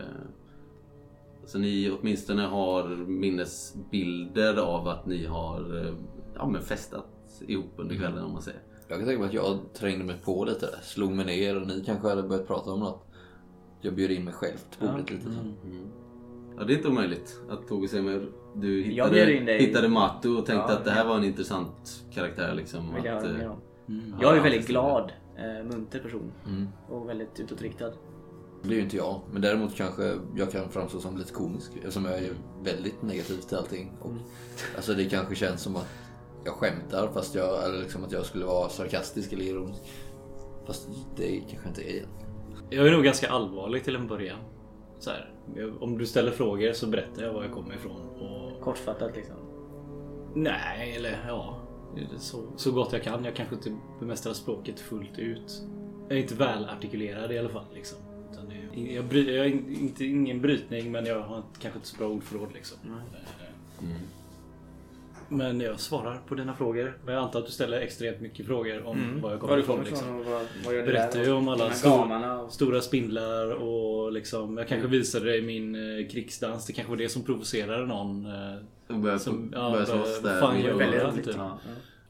[1.45, 5.93] Så ni åtminstone har minnesbilder av att ni har
[6.35, 7.05] ja, men festat
[7.47, 8.59] ihop under kvällen om man säger.
[8.87, 10.79] Jag kan tänka mig att jag trängde mig på lite där.
[10.81, 13.05] Slog mig ner och ni kanske hade börjat prata om något.
[13.81, 15.23] Jag bjöd in mig själv till bordet lite.
[15.23, 15.39] Så.
[16.57, 20.77] Ja, det är inte omöjligt att Toge Semer, du hittade, hittade Matu och tänkte Ja.
[20.77, 22.53] att det här var en intressant karaktär.
[22.55, 23.59] Liksom, Vill jag att, höra eh, mer om.
[23.89, 24.15] Mm.
[24.21, 26.31] Jag är ju Ja, väldigt glad, eh, munter person.
[26.47, 26.67] Mm.
[26.89, 27.91] Och väldigt utåtriktad.
[28.63, 29.21] Det är ju inte jag.
[29.31, 31.71] Men däremot kanske jag kan framstå som lite komisk.
[31.75, 32.31] Eftersom jag är
[32.63, 33.91] väldigt negativ till allting.
[34.01, 34.11] Och,
[34.75, 35.87] alltså det kanske känns som att
[36.45, 39.81] jag skämtar fast jag, eller liksom att jag skulle vara sarkastisk eller ironisk.
[40.67, 42.31] Fast det kanske inte är egentligen.
[42.69, 44.39] Jag är nog ganska allvarlig till en början.
[44.99, 45.31] Så här,
[45.79, 48.01] om du ställer frågor så berättar jag var jag kommer ifrån.
[48.01, 49.35] Och, Kortfattat liksom.
[50.35, 51.57] nej, eller ja.
[52.17, 53.25] Så, så gott jag kan.
[53.25, 55.61] Jag kanske inte bemästrar språket fullt ut.
[56.09, 57.65] Jag är inte välartikulerad i alla fall.
[57.73, 57.97] Liksom.
[58.31, 59.49] Utan det är, jag, bry, jag är
[59.81, 62.53] inte, ingen brytning men jag har kanske inte så bra ordförråd.
[62.53, 62.77] Liksom.
[62.85, 62.93] Eh,
[63.83, 63.97] Mm.
[65.31, 66.97] Men jag svarar på dina frågor.
[67.05, 69.83] Men jag antar att du ställer extremt mycket frågor om var jag kommer ifrån.
[69.83, 70.17] Liksom.
[70.25, 72.53] vad, vad gör Berättar ju om alla stor, och...
[72.53, 76.65] stora spindlar och liksom Jag kanske visade dig min eh, krigsdans.
[76.65, 78.25] Det kanske var det som provocerade någon.
[78.25, 78.55] Eh,
[78.87, 80.39] Och började, som, ja, började slåss vad där.
[80.41, 81.13] fan väldigt jag?
[81.13, 81.25] roligt.
[81.25, 81.35] Typ.
[81.37, 81.57] Ja.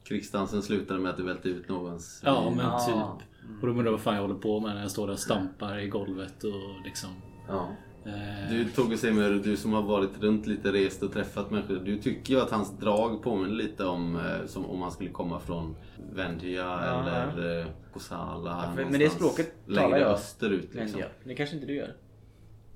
[0.04, 2.86] Krigsdansen slutade med att du välte ut någons Ja men Ja.
[2.88, 3.62] typ.
[3.62, 5.80] Och de undrar vad fan jag håller på med när jag står där och stampar
[5.80, 7.10] i golvet och liksom.
[7.48, 7.70] Ja.
[8.06, 11.76] Eh, Du Togge Semer, du som har varit runt lite, rest och träffat människor.
[11.86, 15.40] Du tycker ju att hans drag påminner lite om eh, som om han skulle komma
[15.40, 15.76] från
[16.14, 18.72] Vendia eller eh, Kosala.
[18.76, 20.12] för- men det språket talar längre jag.
[20.12, 21.00] österut liksom.
[21.00, 21.96] ja, det kanske inte du gör.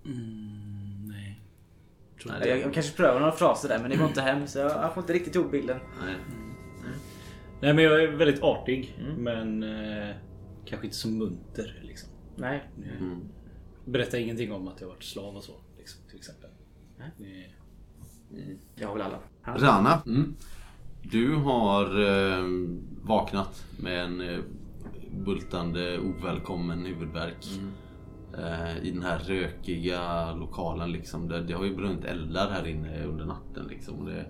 [0.05, 1.41] mm, nej.
[2.21, 2.49] Tror Nej, inte.
[2.49, 4.93] Jag, jag kanske prövar några fraser där men det går inte hem så jag, jag
[4.93, 5.77] får inte riktigt ihop bilden.
[6.05, 6.15] Nej.
[7.61, 8.95] Nej men jag är väldigt artig.
[8.99, 9.15] Mm.
[9.23, 10.15] Men eh,
[10.65, 12.09] kanske inte så munter liksom.
[12.35, 12.63] Nej.
[12.99, 13.21] Mm.
[13.85, 15.53] Berättar ingenting om att jag varit slav och så.
[15.77, 16.49] Liksom, till exempel.
[16.97, 17.11] Nej.
[17.17, 19.19] Det- Det har väl alla.
[19.57, 20.35] Rana, Mm.
[21.03, 22.43] du har eh,
[23.03, 24.39] vaknat med en eh,
[25.25, 27.45] bultande ovälkommen huvudvärk.
[28.37, 31.27] Eh, I den här rökiga lokalen liksom.
[31.27, 34.05] Det, det har ju brunnit eldar här inne under natten liksom.
[34.05, 34.25] Det,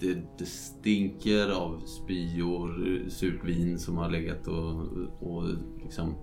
[0.00, 4.82] det, det stinker av spyor, surt vin som har legat och,
[5.20, 5.44] och
[5.82, 6.14] liksom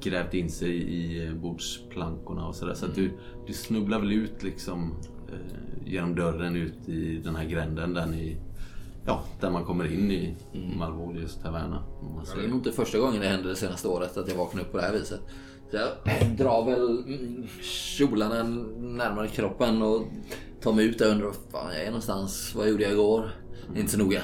[0.00, 2.74] grävt in sig i bordsplankorna och sådär.
[2.74, 3.10] Så att du,
[3.46, 4.94] du snubblar väl ut liksom
[5.28, 8.36] eh, genom dörren ut i den här gränden där ni
[9.06, 10.36] Ja, där man kommer in i
[10.78, 11.82] Malvolius taverna.
[12.02, 14.62] Ja, det är nog inte första gången det händer det senaste året att jag vaknar
[14.62, 15.20] upp på det här viset.
[15.70, 17.46] Så jag drar väl mm,
[17.96, 18.42] kjolarna
[18.78, 20.02] närmare kroppen och
[20.60, 22.54] tar mig ut där och undrar var fan jag är någonstans.
[22.54, 23.30] Vad gjorde jag igår?
[23.76, 24.22] Inte så noga.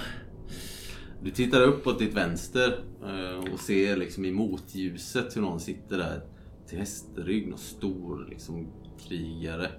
[1.23, 5.99] Du tittar upp åt ditt vänster eh, och ser liksom i motljuset hur någon sitter
[5.99, 6.21] där
[6.67, 8.67] till hästrygg, någon stor liksom
[8.99, 9.71] krigare.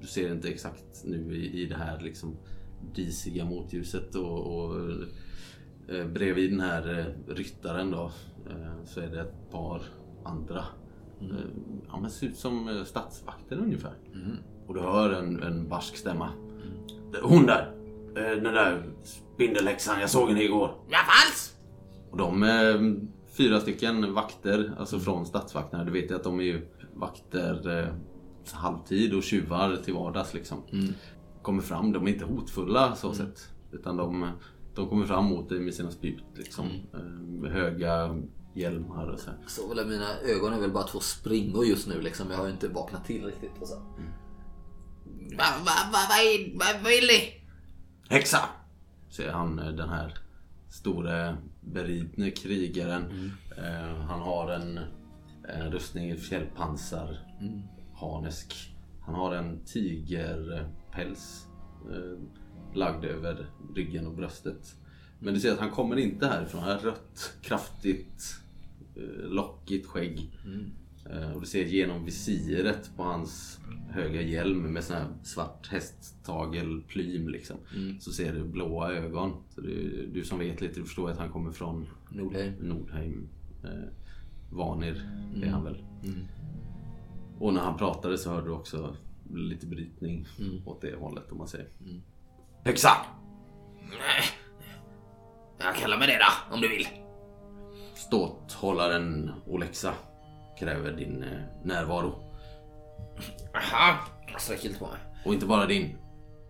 [0.00, 2.36] Du ser inte exakt nu i, i det här liksom
[2.94, 4.80] disiga motljuset och, och
[5.88, 8.12] eh, bredvid den här eh, ryttaren då
[8.50, 9.82] eh, så är det ett par
[10.24, 10.64] andra.
[11.20, 11.46] Eh,
[11.88, 13.94] ja men ser ut som stadsvakter ungefär.
[14.66, 16.30] Och du hör en, en barsk stämma.
[17.22, 17.85] Hon där!
[18.16, 18.82] Eh, Den där
[19.34, 20.74] spindelhäxan, jag såg henne igår.
[20.88, 21.56] Ja, falskt!
[22.10, 22.96] Och de är
[23.36, 25.84] fyra stycken vakter, alltså från stadsvakterna.
[25.84, 27.88] Du vet ju att de är ju vakter eh,
[28.52, 30.62] halvtid och tjuvar till vardags liksom.
[31.42, 33.48] Kommer fram, de är inte hotfulla så sett.
[33.72, 34.30] Utan de,
[34.74, 36.66] de kommer fram mot dig med sina spjut liksom.
[36.94, 37.00] Eh,
[37.40, 38.16] med höga
[38.54, 39.30] hjälmar och så.
[39.30, 39.38] här.
[39.46, 42.30] Så väl mina ögon är väl bara två springor just nu liksom.
[42.30, 43.52] Jag har ju inte vaknat till riktigt.
[43.60, 43.74] Och så.
[45.38, 47.42] Va, va, va, vad är- vad vill ni?
[48.08, 48.38] Häxa!
[49.08, 50.14] Säger han eh, den här
[50.68, 53.32] store beridne krigaren.
[53.56, 54.80] Eh, han har en,
[55.48, 57.18] en rustning i fjällpansar.
[57.94, 58.76] Harnesk.
[59.00, 61.46] Han har en tigerpäls
[61.90, 62.18] eh,
[62.74, 64.74] lagd över ryggen och bröstet.
[65.18, 66.60] Men du ser att han kommer inte härifrån.
[66.62, 68.36] Han har rött, kraftigt,
[68.96, 70.38] eh, lockigt skägg.
[70.44, 70.50] Eh,
[71.34, 77.56] Och du ser genom visiret på hans höga hjälm med sån här svart hästtagelplym liksom.
[78.00, 79.42] Så ser du blåa ögon.
[79.54, 82.52] Så du, du som vet lite, du förstår att han kommer från Nordheim.
[82.60, 83.28] Nordheim.
[83.64, 83.70] Eh,
[84.50, 85.10] Vanir
[85.42, 85.84] är han väl.
[87.38, 88.96] Och när han pratade så hörde du också
[89.34, 90.26] lite brytning
[90.66, 91.68] åt det hållet om man säger.
[92.64, 92.90] Häxa!
[93.90, 94.24] Nej.
[95.58, 96.86] Jag kallar mig det då, om du vill.
[97.94, 99.94] Ståthållaren Olexa
[100.58, 102.22] kräver din eh, närvaro.
[103.52, 103.96] Jaha.
[104.32, 104.98] Jag sträcker lite på mig.
[105.24, 105.98] Och inte bara din.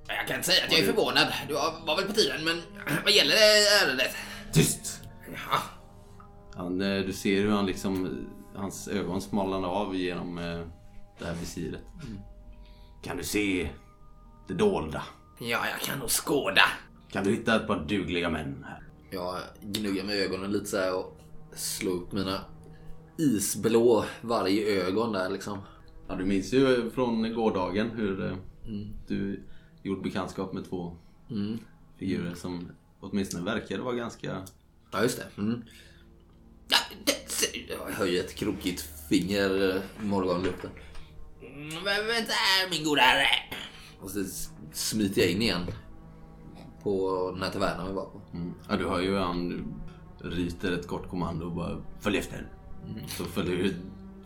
[0.09, 1.27] Jag kan inte säga att jag är förvånad.
[1.49, 2.63] Du var väl på tiden, men
[3.05, 4.17] vad gäller det ärendet?
[4.53, 5.03] Tyst!
[5.33, 5.61] Jaha.
[6.55, 10.37] Han, eh, du ser hur han liksom, eh, hans ögon smalnar av genom
[11.19, 11.81] det här visiret.
[13.03, 13.69] Kan du se
[14.49, 15.03] det dolda?
[15.41, 16.63] Ja, jag kan nog skåda.
[17.11, 18.83] Kan du hitta ett par dugliga män här?
[19.11, 21.19] Jag gnuggar med ögonen lite så här och
[21.55, 22.41] slår upp mina
[23.19, 25.59] isblå vargögon där liksom.
[26.09, 28.37] Ja, du minns ju från gårdagen hur eh,
[29.09, 29.43] du
[29.83, 30.97] gjorde bekantskap med två
[31.99, 32.69] figurer som
[33.01, 34.43] åtminstone verkade vara ganska...
[34.93, 35.41] Ja, just det.
[35.43, 35.63] Mm.
[36.69, 40.71] Ja, det, ser- Jag höjer ett krokigt finger eh, morgonlukten.
[41.43, 43.27] Mm, vänta här, min goda herre.
[44.01, 44.25] Och så
[44.73, 45.63] smiter jag in igen.
[46.83, 48.21] På den här tavernan vi var på.
[48.35, 48.53] Mm.
[48.69, 49.65] Ja, du hör ju han
[50.21, 52.53] ryter ett kort kommando och bara följ efter.
[53.09, 53.75] Så följer ju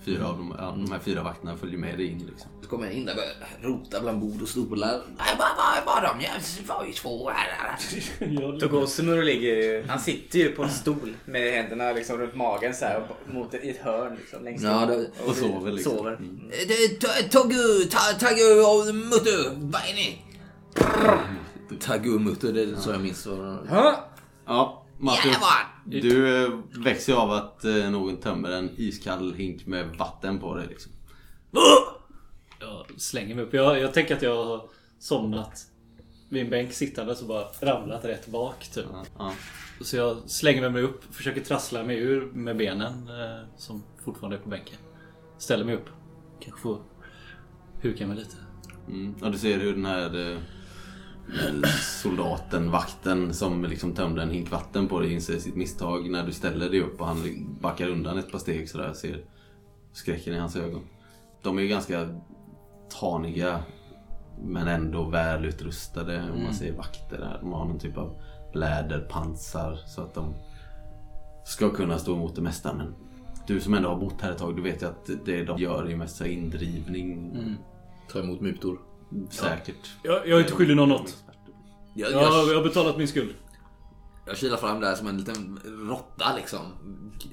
[0.05, 2.51] fyra av de, ja, de här fyra vakterna följer med dig in liksom.
[2.63, 5.01] Så kommer jag in där och börjar rota bland bord och stolar.
[5.19, 6.25] Nej, Vad var, var de?
[6.25, 8.61] Jag var ju två herrar.
[8.61, 12.85] Togosumur ligger ju, han sitter ju på en stol med händerna liksom runt magen så
[12.85, 15.93] här och mot ett, i ett hörn liksom längst Ja, det- Och sover liksom.
[15.97, 16.13] sover.
[16.13, 20.23] Eh, Ta- Togu, Ta- Tagu och Mutu, vad är ni?
[21.81, 23.29] Tagumutu, det är så jag minns.
[24.47, 25.31] Ja, Martin.
[25.31, 25.81] Jävlar!
[25.85, 30.67] Du eh, ju av att eh, någon tömmer en iskall hink med vatten på dig
[30.69, 30.93] liksom.
[32.61, 33.55] Jag slänger mig upp.
[33.55, 35.67] Jag, jag tänker att jag har somnat
[36.29, 38.87] vid en bänk sittande så bara ramlat rätt bak typ.
[38.93, 39.33] Ja, ja.
[39.81, 44.41] Så jag slänger mig upp, försöker trassla mig ur med benen eh, som fortfarande är
[44.41, 44.77] på bänken.
[45.39, 45.89] Ställer mig upp.
[46.41, 46.83] Kanske får
[47.81, 48.37] huka mig lite.
[48.89, 49.15] Mm.
[49.23, 50.39] Ja, du ser hur den här eh,
[52.03, 56.33] soldaten, vakten som liksom tömde en hink vatten på dig inser sitt misstag när du
[56.33, 58.93] ställer dig upp och han backar undan ett par steg sådär.
[58.93, 59.25] Ser
[59.93, 60.83] skräcken i hans ögon.
[61.43, 62.09] De är ju ganska
[63.01, 63.63] taniga
[64.43, 67.19] men ändå välutrustade om man säger vakter.
[67.19, 67.39] Där.
[67.41, 68.23] De har någon typ av
[68.55, 70.35] läderpansar så att de
[71.45, 72.75] ska kunna stå emot det mesta.
[72.75, 72.95] Men
[73.47, 75.91] du som ändå har bott här ett tag, du vet ju att det de gör
[75.91, 77.33] är mest indrivning.
[78.13, 78.79] Ta emot mutor.
[79.31, 79.91] Säkert.
[80.03, 81.17] Jag, jag är inte skyldig någon något.
[81.95, 83.35] Jag, Jag, jag, jag har betalat min skuld.
[84.27, 86.61] jag kilar fram där som en liten råtta liksom.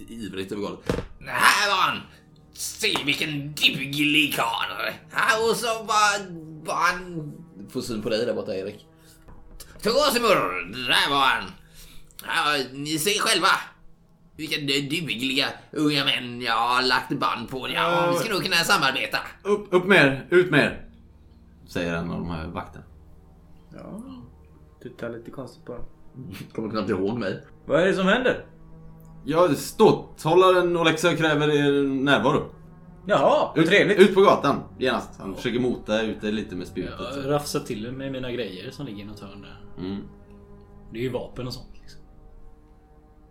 [0.09, 0.97] Ivrigt över golvet.
[1.27, 2.01] Här var han!
[2.53, 4.91] Se vilken duglig karl!
[5.11, 6.31] Ja, Och så var,
[6.65, 7.33] var han...
[7.69, 8.85] Får syn på dig där borta Erik.
[9.83, 11.43] Togosimur, där var han!
[12.25, 13.47] Ja, ni ser själva.
[14.37, 14.57] Vilka
[14.95, 17.69] dugliga unga män jag har lagt band på.
[17.69, 19.17] Ja, vi ska nog kunna samarbeta.
[19.43, 20.83] Upp, upp med er, ut med er!
[21.67, 22.85] Säger en av de här vakterna.
[23.73, 24.01] ja.
[24.81, 25.83] Du tar lite konstigt på dem.
[26.55, 27.43] Kommer knappt ihåg mig.
[27.65, 28.45] Vad är det som händer?
[29.25, 32.43] Ja, ståthållaren Olexa kräver er närvaro.
[33.09, 33.99] Jaha, vad Ut, trevligt.
[33.99, 35.19] ut på gatan, genast.
[35.19, 36.93] Han försöker mota ut dig lite med spjutet.
[37.15, 39.85] Jag rafsar till med mina grejer som ligger i något hörn där.
[39.85, 40.01] Mm.
[40.91, 41.69] Det är ju vapen och sånt.
[41.81, 42.01] Liksom.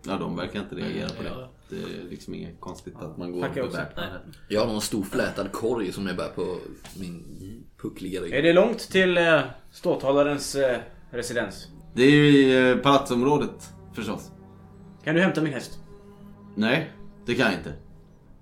[0.07, 1.29] Ja, de verkar inte reagera på det.
[1.29, 1.49] Ja.
[1.69, 3.55] Det är liksom inget konstigt att man går också.
[3.63, 4.07] beväpnad.
[4.49, 6.57] Jag har någon stor flätad korg som jag bär på
[7.01, 7.25] min
[7.83, 8.33] puckliga rygg.
[8.33, 10.79] Är det långt till eh, ståthållarens eh,
[11.11, 11.69] residens?
[11.95, 14.33] Det är ju i eh, palatsområdet, förstås.
[15.05, 15.79] Kan du hämta min häst?
[16.55, 16.93] Nej,
[17.27, 17.75] det kan jag inte.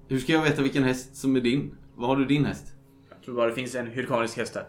[0.09, 1.75] Hur ska jag veta vilken häst som är din?
[1.95, 2.73] Var har du din häst?
[3.11, 4.67] Jag tror bara det finns en hyrkanisk häst där.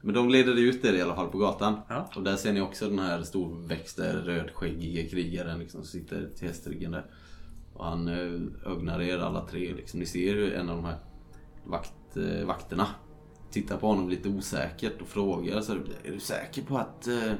[0.00, 1.80] Men de leder ut er i alla fall på gatan.
[1.88, 2.10] Ja.
[2.16, 6.90] Och där ser ni också den här storväxte rödskäggige krigaren liksom, som sitter till hästryggen
[6.90, 7.04] där.
[7.74, 8.08] Och han
[8.66, 9.74] ögnar er alla tre.
[9.74, 10.00] Liksom.
[10.00, 10.98] Ni ser hur en av de här
[11.64, 12.86] vakt, vakterna
[13.52, 15.60] tittar på honom lite osäkert och frågar.
[15.60, 15.72] Så,
[16.04, 17.32] är du säker på att eh,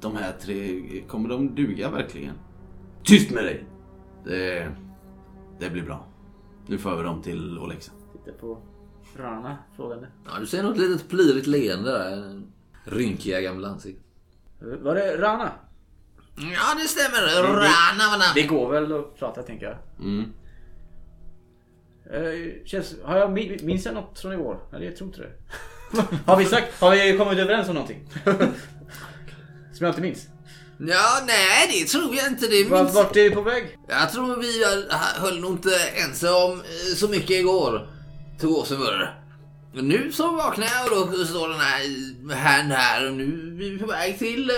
[0.00, 2.34] de här tre, kommer de duga verkligen?
[3.04, 3.64] Tyst med dig!
[4.24, 4.72] Det,
[5.60, 6.06] det blir bra.
[6.66, 7.92] Nu för vi dem till Olexa.
[8.12, 8.58] Titta på
[9.16, 10.06] Rana frågande.
[10.24, 12.42] Ja, du ser något litet plirigt leende där.
[12.84, 14.02] Rynkiga gamla ansikte.
[14.60, 15.52] Var det Rana?
[16.36, 17.42] Ja, det stämmer.
[17.42, 18.34] Rana var namnet.
[18.34, 20.06] Det går väl att prata tänker jag.
[20.06, 20.32] Mm.
[22.12, 24.58] Eh, känns, har jag, min- minns jag något från igår?
[24.74, 25.32] Eller jag tror inte det.
[26.26, 28.08] har vi sagt, har vi kommit överens om någonting?
[29.72, 30.26] Som jag inte minns?
[30.78, 32.46] Ja, nej det tror jag inte.
[32.46, 33.78] Det är Vart, är vi på väg?
[33.88, 34.90] Jag tror vi höll-
[35.20, 35.70] höll nog inte
[36.06, 37.88] ensamma om eh, så mycket igår.
[38.40, 39.20] Tog oss en murr.
[39.74, 43.58] Men Nu så vaknade jag och då står den här herrn här och nu är
[43.58, 44.56] vi på väg till eh,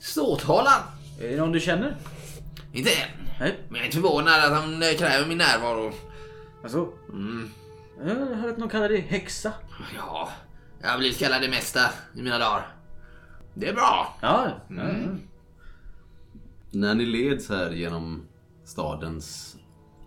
[0.00, 0.80] Ståthålan.
[1.20, 1.96] Är det någon du känner?
[2.72, 3.08] Inte än.
[3.40, 3.54] Nej.
[3.68, 5.92] Men jag är inte förvånad att han kräver min närvaro.
[6.62, 6.92] Alltså?
[7.12, 7.48] Mm.
[7.98, 9.52] Jag har hört att någon kallar dig häxa.
[9.96, 10.28] Ja,
[10.80, 11.80] jag har blivit kallad det mesta
[12.14, 12.76] i mina dagar.
[13.54, 14.14] Det är bra.
[14.20, 14.50] Ja.
[14.70, 15.20] Mm.
[16.70, 18.26] När ni leds här genom
[18.64, 19.56] stadens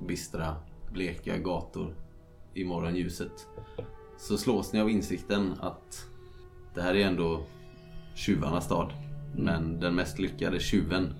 [0.08, 0.56] bistra,
[0.92, 1.96] bleka gator
[2.54, 3.48] i morgonljuset
[4.18, 6.06] så slås ni av insikten att
[6.76, 7.46] det här är ändå
[8.16, 8.94] tjuvarnas stad.
[9.36, 11.14] Men den mest lyckade tjuven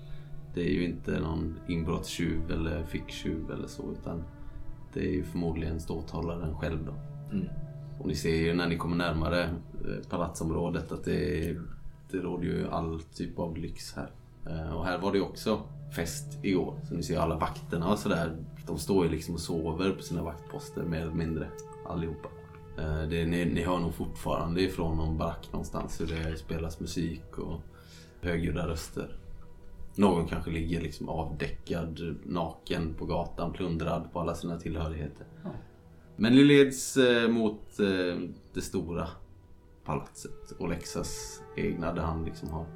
[0.54, 4.24] det är ju inte någon inbrottstjuv eller ficktjuv eller så utan
[4.94, 6.92] det är ju förmodligen ståthållaren själv då.
[7.98, 11.56] Och ni ser ju när ni kommer närmare eh, palatsområdet att det,
[12.10, 14.10] det råder ju all typ av lyx här.
[14.46, 15.60] Eh, Och här var det också
[15.96, 16.74] fest igår.
[16.88, 18.36] Så ni ser alla vakterna och sådär.
[18.66, 21.48] De står ju liksom och sover på sina vaktposter mer eller mindre
[21.88, 22.28] allihopa.
[22.78, 27.38] Eh, Det, ni, ni hör nog fortfarande ifrån någon barack någonstans hur det spelas musik
[27.38, 27.60] och
[28.22, 29.16] högljudda röster.
[29.94, 35.26] Någon kanske ligger liksom avdäckad, naken på gatan, plundrad på alla sina tillhörigheter.
[36.16, 38.18] Men ni leds eh, mot eh,
[38.54, 39.08] det stora
[39.84, 40.52] palatset.
[40.58, 42.66] Olexas egna där han liksom har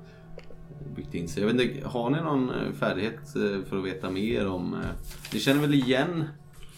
[0.96, 1.42] byggt in sig.
[1.42, 3.33] Jag vet inte, har ni någon eh, färdighet
[3.68, 4.83] för att veta mer om...
[5.33, 6.24] Ni känner väl igen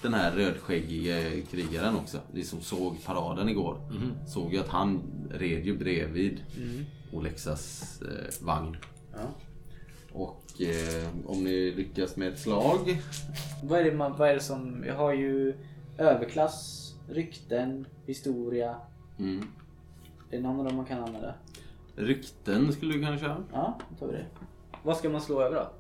[0.03, 2.19] den här rödskäggige krigaren också?
[2.33, 3.81] Ni som såg paraden igår.
[4.27, 6.41] Såg ju att han red ju bredvid
[7.13, 8.77] Olexas eh, vagn.
[9.13, 9.19] Ja.
[10.17, 13.03] Och eh, om ni lyckas med ett slag
[13.63, 14.85] Vad är, det man, vad är det som...
[14.87, 15.55] Jag har ju
[15.99, 18.77] överklass, rykten, historia.
[19.19, 19.49] mm.
[20.31, 21.35] Det är någon av dem man kan använda.
[21.97, 23.45] Rykten skulle du kunna köra.
[23.53, 24.27] Ja, då tar vi det.
[24.83, 25.71] Vad ska man slå över då?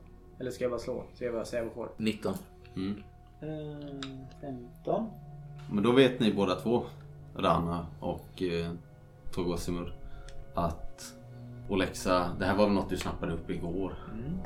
[0.41, 1.05] Eller ska jag bara slå?
[1.15, 1.91] Ska jag bara säga vad jag får?
[1.97, 2.35] 19.
[2.77, 3.03] Mm.
[3.41, 5.07] Eh, 15.
[5.73, 6.85] Men då vet ni båda två,
[7.37, 8.73] Rana och eh,
[9.33, 9.95] Togosimur,
[10.55, 10.86] att
[11.69, 13.95] Olexa, det här var väl något du snappade upp igår,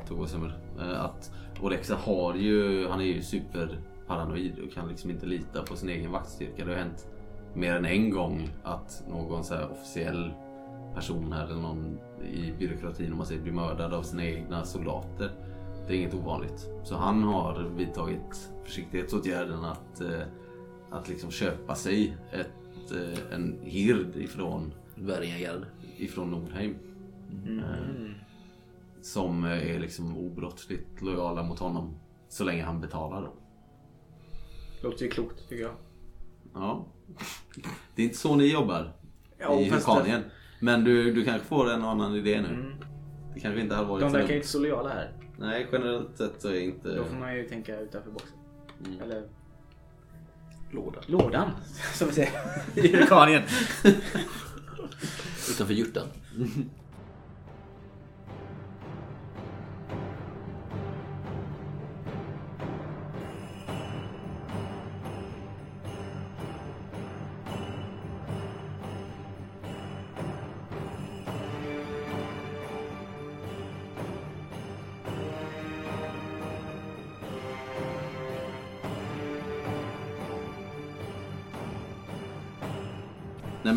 [0.07, 1.31] Togosimur, eh, att
[1.61, 6.11] Olexa har ju, han är ju superparanoid och kan liksom inte lita på sin egen
[6.11, 6.65] vaktstyrka.
[6.65, 7.07] Det har hänt
[7.53, 10.33] mer än en gång att någon så officiell
[10.95, 11.99] person här eller någon
[12.33, 15.31] i byråkratin om man säger blir mördad av sina egna soldater.
[15.87, 16.69] Det är inget ovanligt.
[16.83, 20.21] Så han har vidtagit försiktighetsåtgärden att, eh,
[20.91, 25.65] att liksom köpa sig ett, eh, en hird ifrån, Värjagard.
[25.97, 26.75] ifrån Nordheim.
[27.59, 28.11] Eh,
[29.01, 31.95] som är liksom obrottsligt lojala mot honom
[32.29, 33.33] så länge han betalar dem.
[34.83, 35.75] Låter ju klokt tycker jag.
[36.53, 36.87] Ja.
[37.95, 38.93] Det är inte så ni jobbar
[39.39, 40.23] Ja, i fast Hykanien.
[40.59, 42.75] Men du, du kanske får en annan idé nu.
[43.33, 45.13] Det kanske inte hade varit De verkar ju inte så lojala här.
[45.37, 46.95] Nej, generellt sett så är inte...
[46.95, 48.37] Då får man ju tänka utanför boxen.
[49.01, 49.27] Eller
[50.71, 50.99] Låda.
[51.07, 51.51] lådan,
[51.93, 52.31] som vi säger
[52.75, 53.43] i Hykanien.
[55.49, 56.07] Utanför hjortan.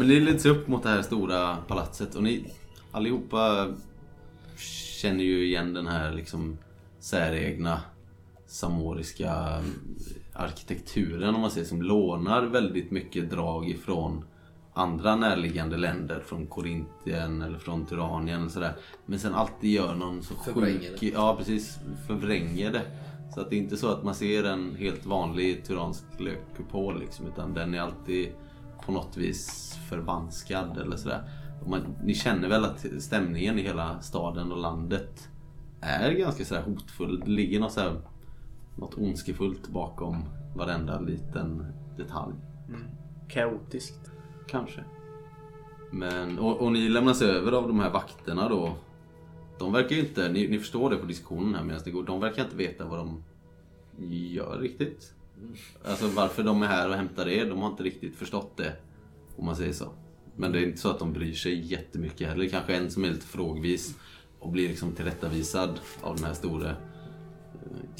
[0.04, 2.52] Men ni leds upp mot det här stora palatset och ni
[2.92, 3.68] allihopa
[5.00, 6.58] känner ju igen den här liksom
[7.00, 7.80] säregna
[8.46, 9.62] samoriska
[10.32, 14.24] arkitekturen om man säger som lånar väldigt mycket drag ifrån
[14.74, 18.76] andra närliggande länder från Korintien eller från Tyranien eller sådär.
[19.06, 21.00] Men sen alltid gör någon så Förvränger sjuk...
[21.00, 21.06] det.
[21.06, 22.82] Ja precis, förvränger det.
[23.34, 27.26] Så att det är inte så att man ser en helt vanlig tyransk lökkupol liksom
[27.26, 28.28] utan den är alltid
[28.86, 31.28] på något vis förvanskad eller sådär.
[31.66, 35.28] Man, ni känner väl att stämningen i hela staden och landet
[35.80, 37.20] är ganska sådär hotfull.
[37.20, 38.00] Det ligger något, sådär,
[38.76, 40.24] något ondskefullt bakom
[40.56, 41.66] varenda liten
[41.96, 42.34] detalj.
[43.28, 44.10] Kaotiskt.
[44.46, 44.84] Kanske.
[45.90, 48.74] Men, och, och ni lämnas över av de här vakterna då.
[49.58, 52.20] De verkar ju inte, ni, ni förstår det på diskussionen här medan det går, de
[52.20, 53.24] verkar inte veta vad de
[54.06, 55.13] gör riktigt.
[55.84, 58.72] Alltså varför de är här och hämtar er, de har inte riktigt förstått det.
[59.36, 59.92] Om man säger så.
[60.36, 62.48] Men det är inte så att de bryr sig jättemycket heller.
[62.48, 63.98] Kanske en som är lite frågvis
[64.38, 66.76] och blir liksom tillrättavisad av den här store eh,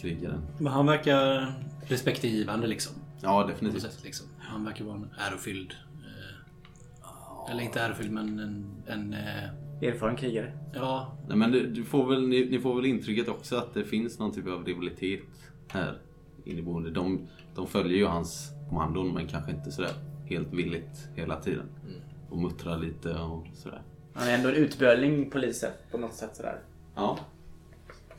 [0.01, 0.47] krigaren.
[0.59, 1.53] Men han verkar
[1.87, 2.93] respektingivande liksom.
[3.21, 3.83] Ja, definitivt.
[3.83, 4.27] sätt, liksom.
[4.39, 5.75] Han verkar vara en ärofylld.
[7.03, 10.59] Eh, eller inte ärofylld men en, en eh, erfaren krigare.
[10.75, 13.85] Ja, Nej, men du, du får väl, ni, ni får väl intrycket också att det
[13.85, 15.21] finns någon typ av rivalitet
[15.69, 15.99] här
[16.45, 16.91] inneboende.
[16.91, 19.93] De, de följer ju hans kommandon men kanske inte sådär
[20.27, 21.67] helt villigt hela tiden.
[22.31, 23.83] Och muttrar lite och sådär.
[24.15, 26.61] Han är ändå en utböling poliser på något sätt sådär.
[26.95, 27.19] Ja.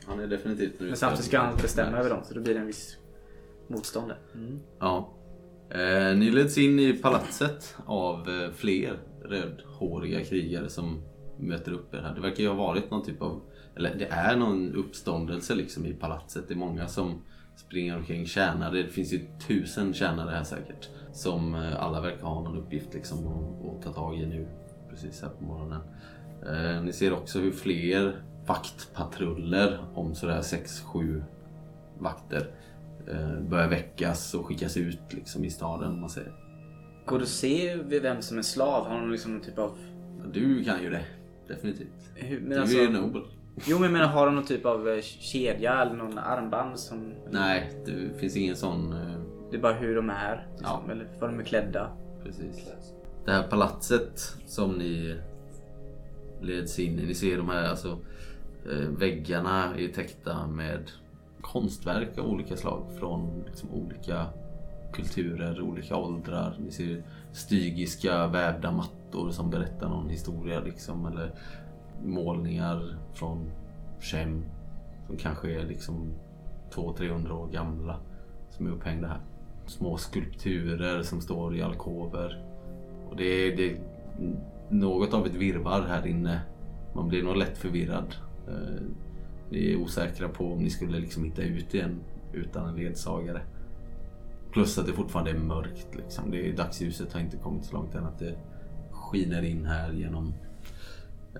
[0.06, 2.00] Han är definitivt en Men samtidigt ska han bestämma Nej.
[2.00, 2.96] över dem så då blir det en viss
[3.68, 4.12] motstånd.
[4.34, 4.60] Mm.
[4.78, 5.12] Ja.
[5.70, 11.02] Eh, ni leds in i palatset av eh, fler rödhåriga krigare som
[11.38, 12.14] möter upp er här.
[12.14, 13.40] Det verkar ju ha varit någon typ av,
[13.76, 16.48] eller det är någon uppståndelse liksom i palatset.
[16.48, 17.22] Det är många som
[17.56, 18.82] springer omkring tjänare.
[18.82, 20.88] Det finns ju tusen tjänare här säkert.
[21.12, 24.48] Som eh, alla verkar ha någon uppgift liksom att, att ta tag i nu.
[24.90, 25.80] Precis här på morgonen.
[26.46, 31.22] Eh, ni ser också hur fler vaktpatruller om sådär 6-7
[31.98, 32.50] vakter
[33.10, 36.32] eh, börjar väckas och skickas ut liksom i staden man säger.
[37.06, 38.86] Går det att se vem som är slav?
[38.86, 39.78] Har de liksom någon typ av...
[40.32, 41.04] Du kan ju det.
[41.48, 42.10] Definitivt.
[42.14, 43.22] Hur, men Du alltså, är ju nobel.
[43.64, 47.14] Jo men jag menar, har de någon typ av eh, kedja eller någon armband som...
[47.30, 48.92] Nej, det finns ingen sån...
[48.92, 50.46] eh, Det är bara hur de är.
[50.50, 50.92] Liksom, Ja.
[50.92, 51.90] Eller vad de är klädda.
[52.24, 52.68] Precis.
[53.24, 55.16] Det här palatset som ni
[56.40, 57.06] leds in i.
[57.06, 57.98] Ni ser de här alltså
[58.72, 60.90] eh, väggarna är täckta med
[61.40, 64.26] konstverk av olika slag från liksom, olika
[64.92, 66.56] kulturer, olika åldrar.
[66.58, 67.02] Ni ser
[67.32, 71.30] stygiska vävda mattor som berättar någon historia liksom eller
[72.04, 73.50] målningar från
[74.00, 74.44] Shem
[75.06, 76.12] som kanske är liksom
[76.70, 78.00] 200-300 år gamla
[78.50, 79.20] som är upphängda här.
[79.66, 82.44] Små skulpturer som står i alkover.
[83.08, 83.78] Och det är, det är
[84.68, 86.40] något av ett virvar här inne.
[86.94, 88.14] Man blir nog lätt förvirrad.
[88.48, 88.82] Eh,
[89.50, 92.00] ni är osäkra på om ni skulle liksom hitta ut igen
[92.32, 93.42] utan en ledsagare.
[94.52, 95.88] Plus att det fortfarande är mörkt.
[95.96, 96.30] Liksom.
[96.30, 98.34] Det är, dagsljuset har inte kommit så långt än att det
[98.90, 100.34] skiner in här genom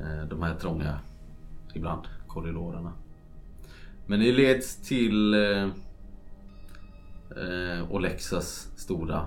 [0.01, 0.99] Eh, de här trånga,
[1.75, 2.93] ibland, korridorerna.
[4.07, 5.69] Men ni leds till eh,
[7.37, 9.27] eh, Olexas stora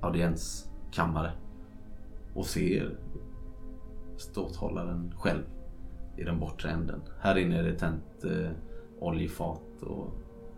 [0.00, 1.32] audienskammare
[2.34, 2.96] och ser
[4.16, 5.42] ståthållaren själv
[6.16, 7.00] i den bortre änden.
[7.20, 8.50] Här inne är det tänt eh,
[9.00, 10.14] oljefat och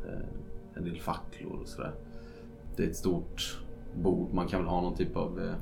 [0.07, 0.29] eh,
[0.75, 1.95] en del facklor och sådär.
[2.77, 3.61] Det är ett stort
[4.03, 4.35] bord.
[4.35, 5.55] Man kan väl ha någon typ av eh,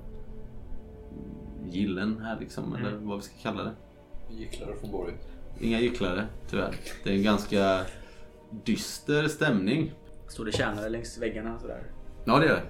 [1.64, 3.74] gillen här liksom, eller vad vi ska kalla det.
[4.34, 5.14] Gycklare från Borg.
[5.60, 6.76] Inga gycklare, tyvärr.
[7.04, 7.84] Det är en ganska
[8.64, 9.92] dyster stämning.
[10.28, 11.82] Står det tjänare längs väggarna sådär.
[12.24, 12.62] Ja, det är det.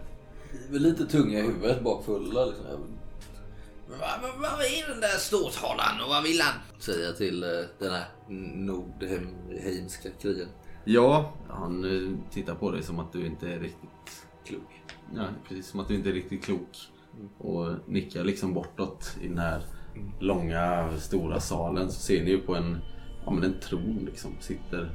[0.71, 2.65] Vi är lite tunga i huvudet, bakfulla liksom.
[3.89, 6.55] Vad vad- vad är den där ståthållaren och vad vill han?
[6.79, 8.05] Säger jag till eh, den här
[8.99, 10.49] nordheimska krigaren.
[10.85, 14.83] Ja, han eh, tittar på dig som att du inte är riktigt Klok.
[15.15, 16.77] Ja, precis som att du inte är riktigt klok.
[17.39, 19.63] Och nickar liksom bortåt i den här
[20.21, 22.79] långa, stora salen så ser ni ju på en,
[23.25, 24.91] ja, men en tron liksom sitter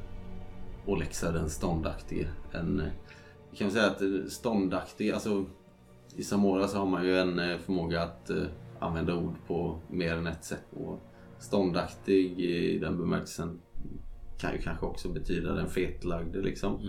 [0.86, 2.28] Olexa den ståndaktige.
[2.52, 2.92] En, eh,
[3.56, 5.46] kan väl säga att eh, ståndaktig, alltså
[6.16, 8.44] i Samora så har man ju en eh, förmåga att eh,
[8.78, 10.66] använda ord på mer än ett sätt.
[10.70, 11.00] Och
[11.38, 13.60] ståndaktig i den bemärkelsen
[14.38, 16.80] kan ju kanske också betyda den fetlagde liksom.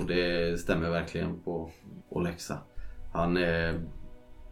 [0.00, 1.70] Och det stämmer verkligen på
[2.08, 2.58] Olexa.
[3.12, 3.80] Han är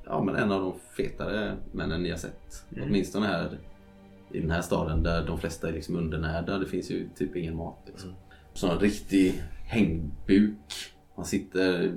[0.06, 2.64] ja, men en av de fetare männen ni har sett.
[2.82, 3.58] Åtminstone här
[4.30, 6.58] i den här staden där de flesta är liksom undernärda.
[6.58, 7.78] Det finns ju typ ingen mat.
[7.86, 8.14] Liksom.
[8.54, 10.72] Så en riktig hängbuk.
[11.16, 11.94] Han sitter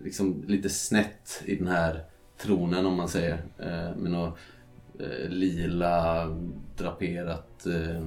[0.00, 2.04] liksom lite snett i den här
[2.38, 3.34] tronen om man säger.
[3.58, 4.38] Eh, med något
[4.98, 6.26] eh, lila
[6.76, 8.00] draperat eh,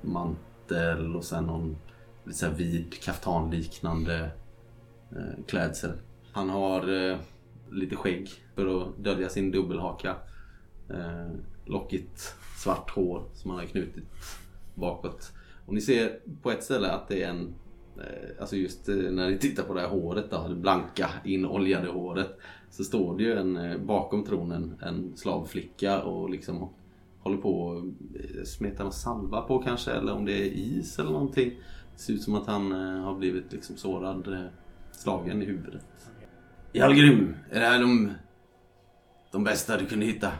[0.00, 1.76] mantel och sen någon
[2.24, 4.30] lite så vid kaftanliknande
[5.46, 5.92] klädsel.
[6.32, 7.18] Han har
[7.74, 10.16] lite skägg för att dölja sin dubbelhaka.
[10.90, 11.30] Eh,
[11.64, 14.04] lockigt svart hår som han har knutit
[14.74, 15.32] bakåt.
[15.66, 17.54] Och ni ser på ett ställe att det är en
[17.96, 21.88] eh, Alltså just eh, när ni tittar på det här håret då, det blanka inoljade
[21.88, 22.38] håret.
[22.70, 26.68] Så står det ju en, eh, bakom tronen en slavflicka och liksom
[27.18, 27.82] håller på
[28.40, 31.50] att smeta någon salva på kanske eller om det är is eller någonting.
[31.92, 34.50] Det ser ut som att han eh, har blivit liksom sårad,
[34.92, 35.86] slagen i huvudet.
[36.76, 38.12] Jalgrym, är det här de,
[39.32, 40.32] de bästa du kunde hitta?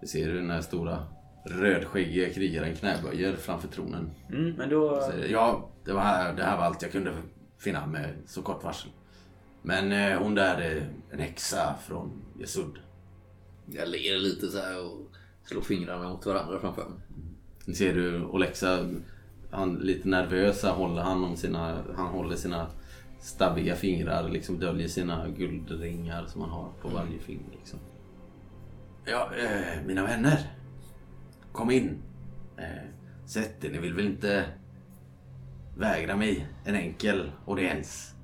[0.00, 1.04] Vi ser hur den här stora
[1.44, 4.10] rödskäggiga krigaren knäböjer framför tronen.
[4.28, 5.00] Mm, men då...
[5.00, 7.12] Säger, ja, det, var här, det här var allt jag kunde
[7.58, 8.90] finna med så kort varsel.
[9.62, 12.74] Men eh, hon där är en häxa från Jesud.
[13.66, 16.98] Jag ler lite så här och slår fingrarna mot varandra framför mig.
[17.64, 18.88] Ni ser du Olexa,
[19.50, 22.66] han lite nervös här håller han om sina, han håller sina
[23.22, 27.50] stabbiga fingrar, liksom döljer sina guldringar som han har på varje finger.
[27.58, 27.78] Liksom.
[29.04, 30.38] Ja, eh, mina vänner.
[31.52, 32.02] kom in.
[32.56, 32.64] Eh,
[33.26, 34.44] sätt er, ni vill väl inte
[35.76, 38.14] vägra mig en enkel audiens?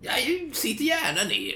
[0.00, 0.16] Jag
[0.56, 1.54] sitter gärna ner.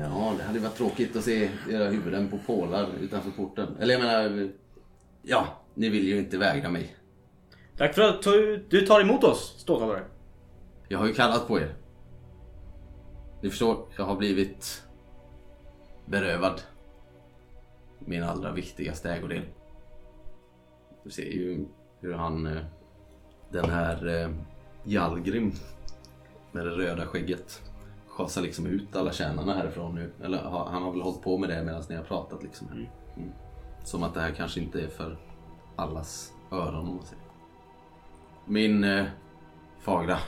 [0.00, 3.76] Ja, det hade varit tråkigt att se era huvuden på pålar utanför porten.
[3.80, 4.50] Eller jag menar,
[5.22, 6.96] ja, ni vill ju inte vägra mig.
[7.76, 10.04] Tack för att du, du tar emot oss, ståthållare.
[10.92, 11.74] Jag har ju kallat på er.
[13.40, 14.82] Ni förstår, jag har blivit
[16.06, 16.62] berövad
[17.98, 19.42] min allra viktigaste ägodel.
[21.04, 21.66] Du ser ju
[22.00, 22.62] hur han, eh,
[23.50, 24.30] den här eh,
[24.84, 25.52] Jalgrim
[26.52, 27.62] med det röda skägget
[28.08, 30.12] schasar liksom ut alla kärnorna härifrån nu.
[30.22, 32.68] Eller ha- han har väl hållit på med det medan ni har pratat liksom.
[33.16, 33.32] Mm.
[33.84, 35.16] Som att det här kanske inte är för
[35.76, 37.24] allas öron om man säger.
[38.46, 39.04] Min eh,
[39.80, 40.18] fagra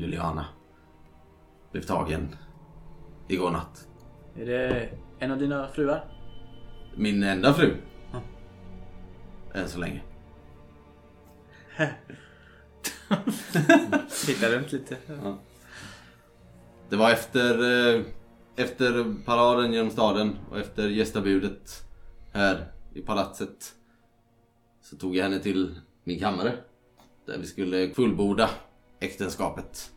[0.00, 0.46] Juliana
[1.72, 2.36] blev tagen
[3.28, 3.88] igår natt.
[4.36, 4.88] Är det
[5.18, 6.04] en av dina fruar?
[6.96, 7.76] Min enda fru.
[9.54, 10.02] Än så länge.
[14.26, 14.96] Titta runt lite.
[16.88, 17.58] Det var efter,
[17.94, 18.02] eh,
[18.56, 21.84] efter paraden genom staden och efter gästabudet
[22.32, 23.74] här i palatset.
[24.82, 26.52] Så tog jag henne till min kammare.
[27.26, 28.50] Där vi skulle fullborda
[29.00, 29.92] äktenskapet.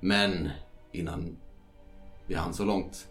[0.00, 0.50] Men
[0.92, 1.36] innan
[2.26, 3.08] vi hann så långt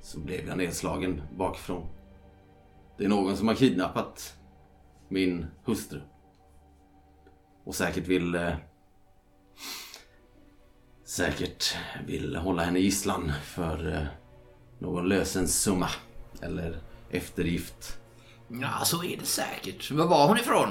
[0.00, 1.86] så blev jag nedslagen bakifrån.
[2.98, 4.36] Det är någon som har kidnappat
[5.08, 6.00] min hustru.
[7.64, 8.54] Och säkert vill eh,
[11.04, 11.76] säkert
[12.06, 14.06] vill hålla henne gisslan för eh,
[14.78, 15.88] någon lösensumma
[16.40, 16.80] eller
[17.10, 17.98] eftergift.
[18.48, 19.90] Ja, så är det säkert.
[19.90, 20.68] Var var hon ifrån?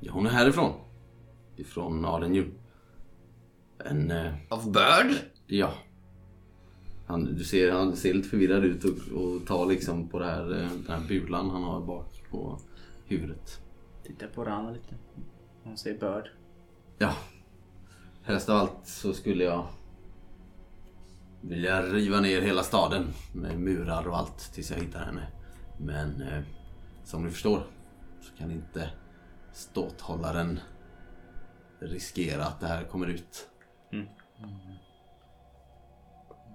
[0.00, 0.74] Ja, hon är härifrån.
[1.62, 2.44] Ifrån Adenju.
[3.84, 5.12] En, eh, Av Börd?
[5.46, 5.74] ja.
[7.06, 10.52] Han, du ser, han ser lite förvirrad ut och, och tar liksom på det här,
[10.62, 12.58] eh, den här bulan han har bak på
[13.06, 13.60] huvudet.
[14.06, 14.94] Titta på Rana lite.
[15.64, 16.30] Hon säger börd.
[16.98, 17.12] Ja.
[18.22, 19.66] Helst av allt så skulle jag
[21.40, 23.04] vilja riva ner hela staden
[23.34, 25.26] med murar och allt tills jag hittar henne.
[25.78, 26.42] Men eh,
[27.04, 27.62] som ni förstår
[28.20, 28.90] så kan inte
[29.52, 30.60] ståthållaren
[31.88, 33.48] riskera att det här kommer ut.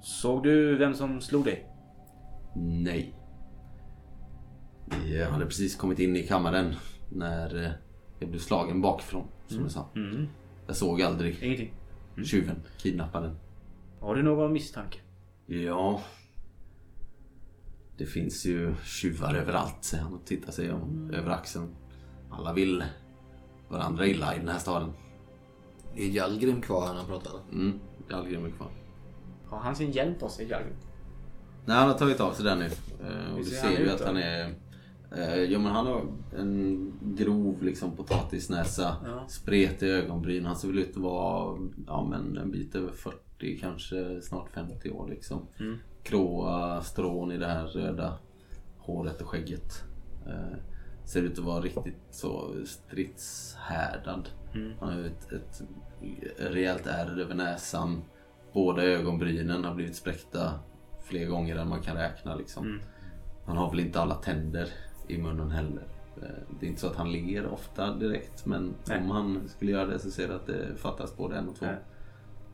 [0.01, 1.65] Såg du vem som slog dig?
[2.55, 3.15] Nej.
[4.86, 6.75] Vi eh, hade precis kommit in i kammaren
[7.11, 7.71] när eh,
[8.19, 9.89] jag blev slagen bakifrån, som du sa.
[10.67, 11.73] Jag såg aldrig Ingenting.
[12.25, 13.38] tjuven, kidnapparen.
[13.99, 14.97] Har du någon misstanke?
[15.45, 16.01] Ja.
[17.97, 21.75] Det finns ju tjuvar överallt, säger han och tittar sig om över axeln.
[22.30, 22.84] Alla vill
[23.69, 24.93] varandra illa i den här staden.
[25.98, 27.34] Är Jalgrim kvar här när han pratar?
[27.52, 27.80] Mm,
[28.10, 28.68] Galgrim är kvar.
[29.45, 30.76] Har han sin hjälm på sig, Jalgrim?
[31.66, 32.66] Nej, han har tagit av sig den nu.
[32.66, 34.06] Eh, Och du ser ju att då?
[34.06, 34.54] han är...
[35.18, 36.02] Eh, jo men han har
[36.38, 38.95] en grov liksom potatisnäsa.
[39.06, 39.28] Ja.
[39.28, 40.45] Spretiga ögonbryn.
[40.45, 44.91] Han ser väl ut att vara ja, men en bit över 40, kanske snart 50
[44.91, 45.48] år liksom.
[45.60, 45.78] Mm.
[46.04, 48.18] Gråa strån i det här röda
[48.78, 49.84] håret och skägget.
[50.28, 50.58] Eh,
[51.06, 54.30] ser ut att vara riktigt så stridshärdad.
[54.54, 54.72] Mm.
[54.80, 55.62] Han har ju ett, ett
[56.38, 58.02] rejält ärr över näsan.
[58.54, 60.60] Båda ögonbrynen har blivit spräckta
[61.04, 62.36] fler gånger än man kan räkna.
[62.36, 62.66] Liksom.
[62.66, 62.80] Mm.
[63.45, 64.70] Han har väl inte alla tänder
[65.08, 65.84] i munnen heller.
[66.22, 66.30] Eh,
[66.60, 69.02] Det är inte så att han ler ofta direkt men Nej.
[69.02, 71.66] om han skulle göra det så ser du att det fattas både en och två.
[71.66, 71.78] Nej.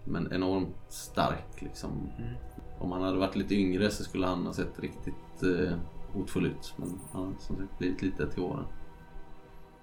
[0.05, 1.91] Men enormt stark liksom.
[2.17, 2.33] Mm.
[2.79, 5.77] Om han hade varit lite yngre så skulle han ha sett riktigt eh,
[6.13, 6.73] hotfull ut.
[6.77, 8.65] Men han har som sagt blivit lite till åren.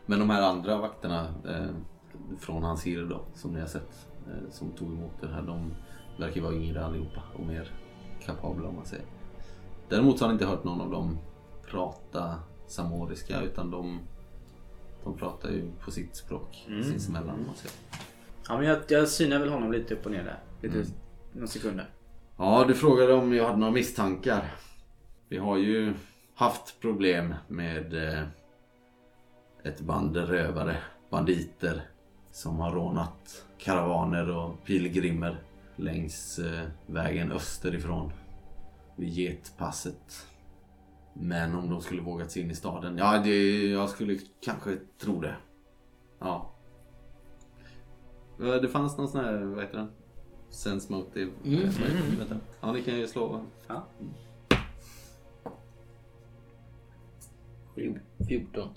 [0.07, 1.75] Men de här andra vakterna eh,
[2.39, 5.74] från hans hir då, som ni har sett, eh, som tog emot det här, de
[6.18, 7.70] verkar vara yngre allihopa och mer
[8.24, 9.05] kapabla om man säger.
[9.89, 11.18] Däremot så har ni inte hört någon av dem
[11.70, 12.35] prata
[12.66, 13.99] samoriska utan de,
[15.05, 16.83] de pratar ju på sitt språk Mm.
[16.85, 17.76] sinsemellan om man säger.
[18.49, 20.39] Ja, men jag, jag synar väl honom lite upp och ner där.
[20.62, 20.89] Lite, Mm.
[21.33, 21.91] några sekunder.
[22.37, 24.55] Ja, du frågade om jag hade några misstankar.
[25.28, 25.95] Vi har ju
[26.35, 28.22] haft problem med eh,
[29.64, 30.76] ett band rövare,
[31.11, 31.83] banditer
[32.33, 35.43] som har rånat karavaner och pilgrimer
[35.76, 38.12] längs eh, vägen österifrån
[38.97, 40.26] vid Getpasset.
[41.12, 42.99] Men om de skulle vågat sig in i staden?
[42.99, 45.37] Ja, det, jag skulle kanske tro det.
[46.18, 46.51] Ja.
[48.41, 49.91] Eh, Det fanns någon sån här, vad heter den?
[50.51, 51.31] Sense motive.
[51.45, 51.68] Mm.
[52.18, 52.37] Vänta.
[52.61, 53.41] Ja, ni kan ju slå.
[53.68, 53.87] Ja.
[58.28, 58.68] 14.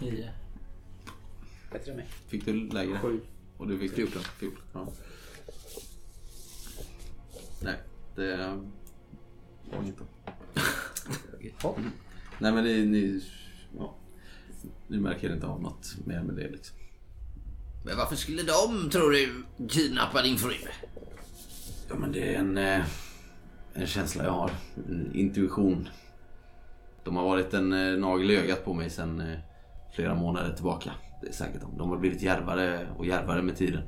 [0.00, 0.28] Nio.
[1.72, 2.08] Bättre än mig.
[2.26, 2.98] Fick du lägre?
[2.98, 3.20] Sju.
[3.56, 4.22] Och du fick 14?
[4.38, 4.88] 14 ja.
[7.62, 7.76] Nej,
[8.16, 8.36] det
[9.70, 10.04] var inget då.
[12.38, 13.22] Nej men ni, ni,
[13.78, 13.96] ja,
[14.88, 16.76] ni märker inte av något mer med det liksom.
[17.84, 20.52] Men varför skulle de, tror du, kidnappa din fru?
[21.88, 22.84] Ja men det är en, eh,
[23.72, 24.50] en känsla jag har.
[24.88, 25.88] En intuition.
[27.04, 29.38] De har varit en eh, nagel i ögat på mig sedan eh,
[29.94, 30.90] flera månader tillbaka.
[31.22, 31.78] Det är säkert de.
[31.78, 33.82] De har blivit järvare och järvare med tiden.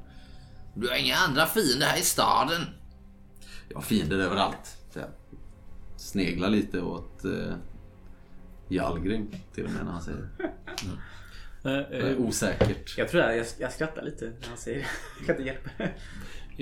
[0.75, 2.63] Du har inga andra fiender här i staden.
[3.69, 4.77] Jag har fiender överallt.
[4.91, 5.09] Så jag
[5.97, 7.55] sneglar lite åt eh,
[8.69, 10.51] Jalgrim till och med när han säger det.
[11.65, 12.99] Eh, Det eh, är osäkert.
[12.99, 14.87] Jag tror jag, jag, jag skrattar lite när han säger det.
[15.19, 15.93] Jag kan inte hjälpa det.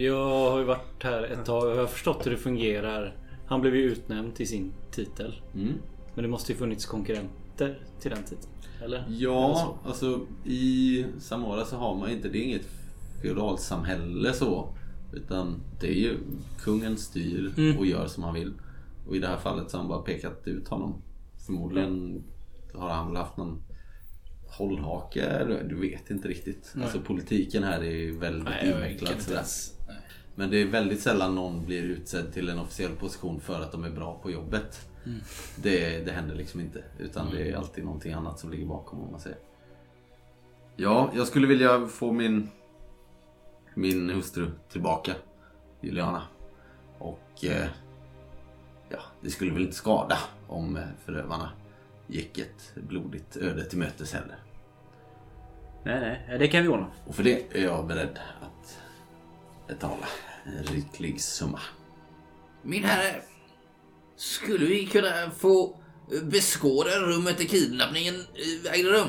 [0.02, 3.16] Jag har ju varit här ett tag och jag har förstått hur det fungerar.
[3.46, 5.42] Han blev ju utnämnd till sin titel.
[5.54, 5.72] Mm.
[6.14, 8.52] Men det måste ju funnits konkurrenter till den titeln.
[8.84, 8.96] Eller?
[8.98, 9.88] Eller Ja, så.
[9.88, 12.66] alltså i Samora så har man inte, det är inget
[13.22, 14.76] feodalsamhälle så.
[15.12, 16.18] Utan det är ju
[16.58, 17.78] kungen styr Mm.
[17.78, 18.52] och gör som han vill.
[19.08, 21.02] Och i det här fallet så har han bara pekat ut honom.
[21.46, 22.22] Förmodligen
[22.74, 23.62] har han väl haft någon
[24.58, 26.72] hållhake, du- vet inte riktigt.
[26.74, 26.84] Nej.
[26.84, 29.16] Alltså politiken här är ju väldigt Nej, invecklad.
[30.34, 33.84] Men det är väldigt sällan någon blir utsedd till en officiell position för att de
[33.84, 34.88] är bra på jobbet.
[35.06, 35.20] Mm.
[35.56, 36.84] Det, det händer liksom inte.
[36.98, 39.38] Utan det är alltid någonting annat som ligger bakom om man säger.
[40.76, 42.48] Ja, jag skulle vilja få min,
[43.74, 45.14] min hustru tillbaka.
[45.80, 46.22] Juliana.
[46.98, 47.66] Och eh,
[48.88, 51.50] ja, det skulle väl inte skada om eh, förövarna
[52.06, 54.36] gick ett blodigt öde till mötes heller.
[55.84, 56.38] Nej, nej.
[56.38, 56.86] Det kan vi ordna.
[57.06, 58.78] Och för det är jag beredd att
[59.68, 60.06] betala
[60.44, 61.60] en riklig summa.
[62.62, 63.22] Min herre,
[64.16, 65.80] skulle vi kunna få
[66.12, 69.08] eh, beskåda rummet där kidnappningen eh, ägde rum?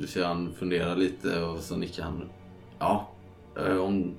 [0.00, 2.28] Du ser han fundera lite och så nickar han.
[2.78, 3.10] Ja,
[3.58, 4.16] eh, om,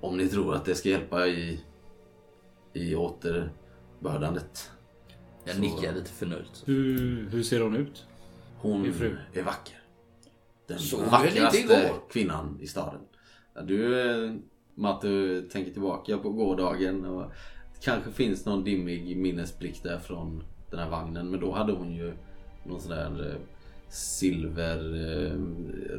[0.00, 1.60] om ni tror att det ska hjälpa i,
[2.72, 4.70] i återbördandet.
[5.44, 6.62] Jag Så- nickar lite förnöjt.
[6.64, 8.06] Hur, hur ser hon ut?
[8.58, 8.84] Hon
[9.32, 9.78] är vacker.
[10.66, 13.00] Den inte vackraste kvinnan i staden.
[13.64, 14.40] Du,
[14.74, 17.32] Matte, tänker tillbaka på gårdagen och
[17.82, 21.30] kanske finns någon dimmig minnesblick där från den här vagnen.
[21.30, 22.12] Men då hade hon ju
[22.64, 23.36] någon sån där eh,
[23.88, 24.78] silver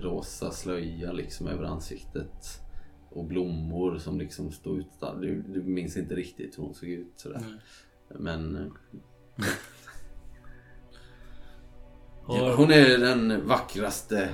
[0.04, 2.60] eh, slöja liksom över ansiktet.
[3.10, 4.88] Och blommor som liksom stod ut.
[5.22, 7.44] Du, du minns inte riktigt hur hon såg ut sådär.
[8.08, 9.46] Men eh,
[12.58, 14.30] hon är den vackraste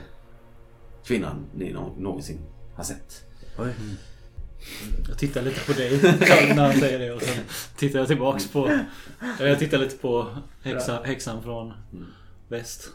[1.06, 2.40] kvinnan ni nå- någonsin
[2.76, 3.26] har sett.
[5.08, 6.00] Jag tittar lite på dig
[6.56, 7.44] när han säger det och sen
[7.78, 8.80] tittar jag tillbaks på...
[9.40, 10.28] Jag tittar lite på
[10.64, 11.74] häxa, häxan från
[12.48, 12.90] väst.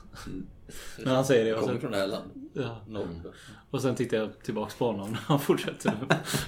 [1.04, 2.32] När han säger det och Kommer sen, från det här landet.
[2.54, 2.80] ja,
[3.70, 5.92] och sen tittar jag tillbaks på honom när han fortsätter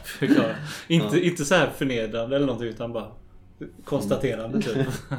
[0.05, 0.57] förklara.
[0.89, 3.13] Inte, inte så här förnedrande eller någonting utan bara
[3.85, 4.87] konstaterande typ.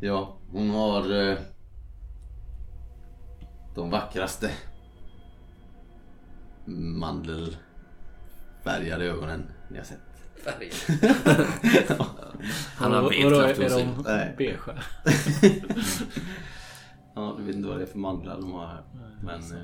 [0.00, 1.38] Ja, hon har eh,
[3.74, 4.50] de vackraste
[8.64, 10.00] mandelfärgade ögonen ni har sett.
[12.76, 13.88] Han har Och- bet vadå, kraft är hos sig.
[14.04, 14.34] Nej.
[14.38, 14.60] beige?
[17.16, 18.82] Ja, du vet inte vad det är för mandlar de har här.
[19.22, 19.62] Men, eh,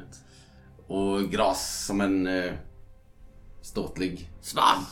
[0.87, 2.53] och gras som en eh,
[3.63, 4.87] ståtlig Svamp!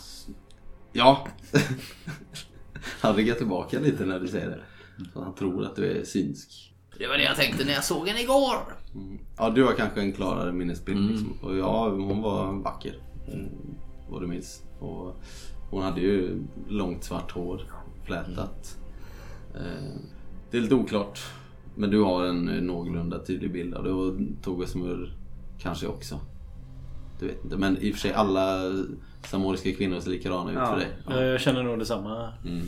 [0.93, 1.29] Ja.
[3.01, 4.61] Han ryggar tillbaka lite när du säger det.
[5.13, 6.75] Så han tror att du är synsk.
[6.99, 8.57] Det var det jag tänkte när jag såg henne igår.
[9.37, 11.11] Ja, du har kanske en klarare minnesbild.
[11.11, 11.39] Liksom.
[11.43, 13.03] Och ja, hon var vacker.
[13.33, 13.49] Mm,
[14.11, 14.63] vad du minns.
[14.81, 15.17] Och
[15.71, 17.63] hon hade ju långt svart hår.
[18.05, 18.79] Flätat.
[19.55, 20.01] Eh,
[20.51, 21.21] det är lite oklart.
[21.77, 23.91] Men du har en någorlunda tydlig bild av det.
[23.93, 25.13] Och Togasmur
[25.59, 26.21] kanske också.
[27.21, 27.57] Du vet inte.
[27.57, 28.73] Men i och för sig alla
[29.27, 30.67] samoriska kvinnor ser likadana ut Ja.
[30.67, 30.89] för dig.
[31.09, 32.33] Ja, Jag känner nog detsamma.
[32.47, 32.67] Mm.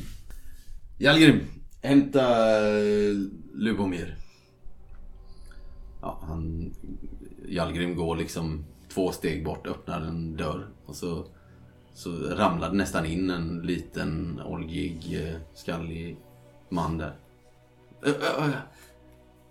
[0.98, 1.40] Jalgrim,
[1.82, 2.20] hämta
[2.68, 3.14] eh,
[3.54, 4.16] Lubomir.
[6.00, 6.72] Ja, han...
[7.48, 8.64] Jalgrim går liksom
[8.94, 11.26] två steg bort, öppnar en dörr och så,
[11.94, 16.16] så ramlar det nästan in en liten oljig, eh, skallig
[16.68, 17.12] man där.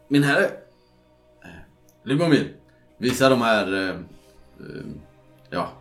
[0.08, 0.46] Min herre!
[1.44, 1.50] Eh,
[2.04, 2.56] Lubomir,
[2.98, 3.96] visa de här eh,
[5.50, 5.72] ja,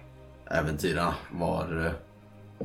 [0.46, 1.94] äventyrarna var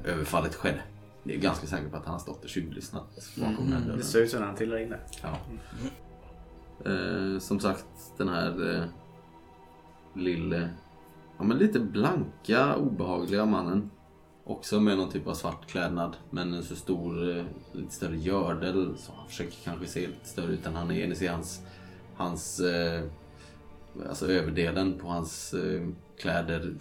[0.05, 0.81] överfallet skedde.
[1.23, 3.03] Jag är ganska säker på att han har stått och tjuvlyssnat
[3.35, 3.97] bakom den här dörren.
[3.97, 4.99] Det ser ut som när han trillar in där.
[5.21, 5.37] Ja.
[6.91, 7.85] Eh, som sagt,
[8.17, 8.85] den här eh,
[10.13, 10.69] lille,
[11.37, 13.89] ja men lite blanka, obehagliga mannen.
[14.45, 16.17] Också med någon typ av svart klädnad.
[16.29, 18.93] Men en så stor, eh, lite större gördel.
[18.97, 21.07] Så han försöker kanske se lite större ut än han är.
[21.07, 21.61] Ni ser hans,
[22.15, 23.03] hans eh,
[24.09, 25.87] alltså överdelen på hans eh,
[26.19, 26.75] kläder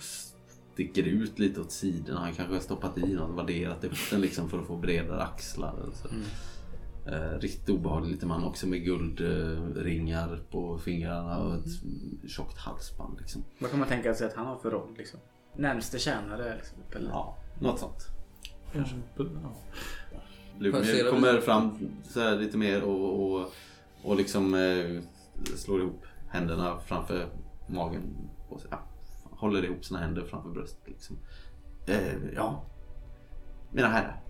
[0.72, 2.20] sticker ut lite åt sidorna.
[2.20, 5.74] Han kanske har stoppat i något, vadderat upp den liksom för att få bredare axlar.
[5.82, 6.08] Eller så.
[6.08, 6.22] Mm.
[7.06, 13.18] Eh, riktigt obehaglig liten man också med guldringar på fingrarna och ett tjockt halsband.
[13.20, 13.44] Liksom.
[13.58, 15.20] Vad kan man tänka sig att han har för roll liksom?
[15.56, 16.78] Närmste tjänare liksom?
[16.94, 17.10] Eller?
[17.10, 18.06] Ja, något sånt.
[18.72, 19.24] Kanske, ja.
[20.52, 21.10] Se Lubomir det?
[21.10, 23.52] kommer fram så här lite mer och, och,
[24.02, 25.02] och liksom eh,
[25.56, 27.28] slår ihop händerna framför
[27.66, 28.02] magen.
[28.48, 28.78] Och så, ja,
[29.30, 30.88] håller ihop sina händer framför bröstet.
[30.88, 31.18] Liksom.
[31.86, 32.64] Eh, ja,
[33.70, 34.22] mina herrar.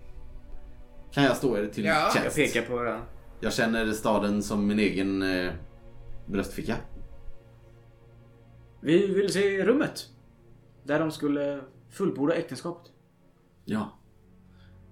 [1.13, 2.37] Kan jag stå er till Ja, tjänst?
[2.37, 3.01] Jag pekar på den.
[3.39, 5.51] Jag känner staden som min egen eh,
[6.25, 6.75] bröstficka.
[8.81, 10.09] Vi vill se rummet.
[10.83, 12.91] Där de skulle fullborda äktenskapet.
[13.65, 13.99] Ja.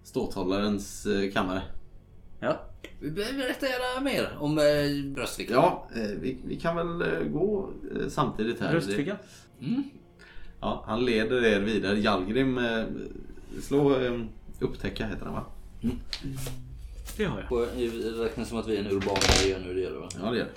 [0.04, 1.62] Ståthållarens eh, kammare.
[2.40, 2.60] Ja.
[3.00, 5.56] Berätta gärna mer om eh, bröstfickan.
[5.56, 8.72] Ja, eh, vi, vi kan väl eh, gå eh, samtidigt här.
[8.72, 9.18] Bröstfickan.
[10.62, 12.00] Ja, han leder er vidare.
[12.00, 12.84] Jalgrim, eh,
[13.62, 14.20] slå eh,
[14.60, 15.46] upptäcka heter han va?
[17.18, 17.70] Det har jag.
[17.80, 20.10] Jag- Det räknas som att vi är en urban miljö nu, det gör det va?
[20.24, 20.48] Ja, det gör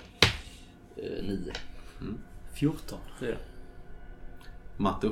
[0.95, 1.17] det.
[1.17, 1.53] Eh, nio.
[2.53, 2.99] 14.
[3.19, 3.35] Fyra.
[4.77, 5.09] Mattu.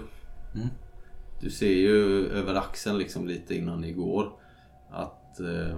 [1.41, 4.31] Du ser ju över axeln liksom lite innan ni går
[4.89, 5.77] att eh,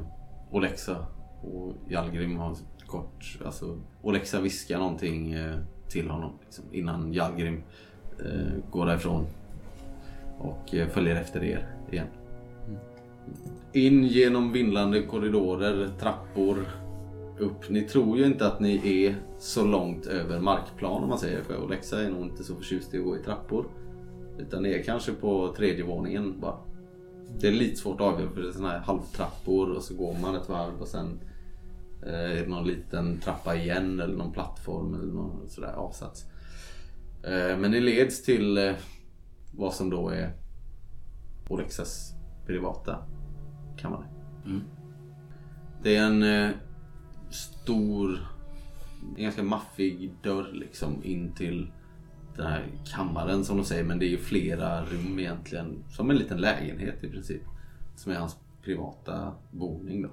[0.51, 1.05] Olexa
[1.41, 2.57] och Jalgrim har
[2.87, 3.37] kort...
[3.45, 5.59] Alltså, Olexa viskar någonting eh,
[5.89, 7.63] till honom liksom, innan Jalgrim
[8.25, 9.25] eh, går därifrån
[10.37, 12.07] och eh, följer efter er igen.
[13.73, 16.65] In genom vindlande korridorer, trappor,
[17.37, 17.69] upp.
[17.69, 21.43] Ni tror ju inte att ni är så långt över markplan om man säger.
[21.43, 23.65] För Olexa är nog inte så förtjust i att gå i trappor.
[24.39, 26.57] Utan ni är kanske på tredje våningen bara.
[27.39, 30.15] Det är lite svårt att avgöra för det är sådana här halvtrappor och så går
[30.21, 31.19] man ett varv och sen
[32.05, 36.25] eh, är det någon liten trappa igen eller någon plattform eller någon sådär avsats.
[37.23, 38.73] Eh, men ni leds till eh,
[39.51, 40.31] vad som då är
[41.49, 42.13] Olexas
[42.45, 42.97] privata
[43.77, 44.05] kammare.
[45.83, 46.51] Det är en eh,
[47.29, 48.19] stor,
[49.17, 51.71] en ganska maffig dörr liksom in till
[52.35, 53.83] den här kammaren som de säger.
[53.83, 55.83] Men det är ju flera rum egentligen.
[55.89, 57.41] Som en liten lägenhet i princip.
[57.95, 60.09] Som är hans privata boning då.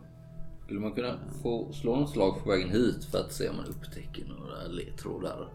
[0.64, 3.66] Skulle man kunna få slå något slag på vägen hit för att se om man
[3.66, 5.48] upptäcker några ledtrådar?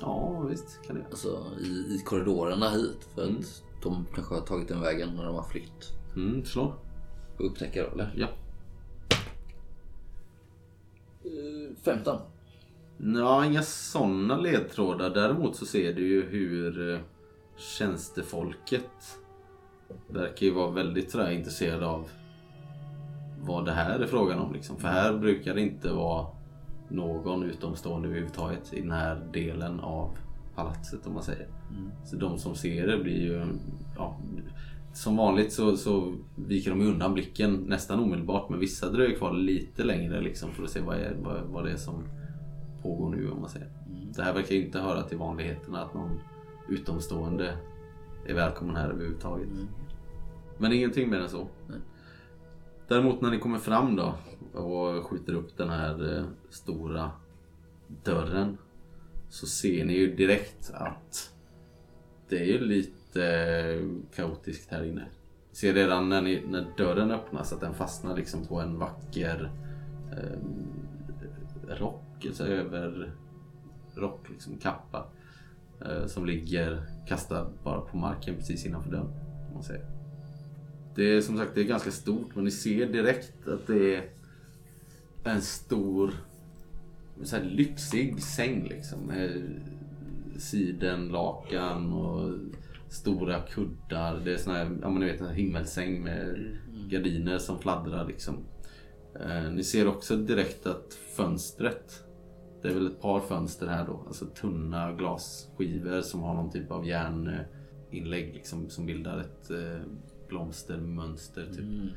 [0.00, 1.04] Ja visst kan det.
[1.10, 3.08] Alltså i, i korridorerna hit.
[3.14, 5.92] För att de kanske har tagit den vägen när de har flytt.
[6.16, 6.74] Mm, slå.
[7.38, 8.12] Upptäcker då, eller?
[8.16, 8.28] Ja.
[11.24, 12.16] Eh, 15.
[12.98, 15.10] Ja, inga sådana ledtrådar.
[15.10, 17.00] Däremot så ser du ju hur eh,
[17.56, 19.18] tjänstefolket
[20.08, 22.08] verkar ju vara väldigt sådär intresserade av
[23.40, 24.52] vad det här är frågan om.
[24.52, 24.76] Liksom.
[24.76, 26.26] För här brukar det inte vara
[26.88, 30.18] någon utomstående överhuvudtaget i den här delen av
[30.54, 31.48] palatset om man säger.
[32.04, 33.46] Så de som ser det blir ju...
[33.96, 34.16] Ja,
[34.96, 39.84] som vanligt så, så viker de undan blicken nästan omedelbart men vissa dröjer kvar lite
[39.84, 42.04] längre liksom för att se vad, är, vad, vad det är som
[42.82, 43.68] pågår nu om man säger.
[44.16, 46.20] Det här verkar inte höra till vanligheterna att någon
[46.68, 47.58] utomstående
[48.26, 49.48] är välkommen här överhuvudtaget.
[50.58, 51.48] Men ingenting mer än så.
[52.88, 54.14] Däremot när ni kommer fram då
[54.60, 57.10] och skjuter upp den här eh, stora
[58.04, 58.58] dörren
[59.28, 61.32] så ser ni ju direkt att
[62.28, 65.04] det är ju lite eh, kaotiskt här inne.
[65.50, 69.50] Ni ser redan när, ni, när dörren öppnas att den fastnar liksom på en vacker
[70.12, 70.38] eh,
[71.78, 73.12] rock, alltså över
[73.94, 75.06] rock, liksom kappa.
[75.84, 79.10] Eh, som ligger kastad bara på marken precis innanför dörren.
[79.54, 79.86] Man säger.
[80.94, 84.04] Det är som sagt det är ganska stort men ni ser direkt att det är
[85.24, 86.12] en stor
[87.22, 89.00] så här lyxig säng liksom.
[89.00, 89.42] Med
[90.38, 92.34] sidenlakan och
[92.88, 94.20] stora kuddar.
[94.24, 96.56] Det är sån här, ja men ni vet en himmelsäng med
[96.90, 98.36] gardiner som fladdrar liksom.
[99.20, 102.06] Eh, ni ser också direkt att fönstret
[102.66, 104.04] det är väl ett par fönster här då.
[104.06, 109.80] Alltså tunna glasskivor som har någon typ av järninlägg liksom, som bildar ett eh,
[110.28, 111.92] blomstermönster typ.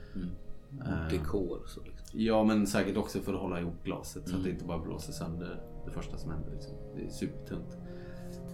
[0.85, 2.19] Eh, Dekor så liksom.
[2.19, 5.13] Ja men säkert också för att hålla ihop glaset så att det inte bara blåser
[5.13, 6.51] sönder det första som händer.
[6.51, 6.73] Liksom.
[6.95, 7.77] Det är supertunt.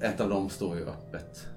[0.02, 1.48] Ett av dem står ju öppet.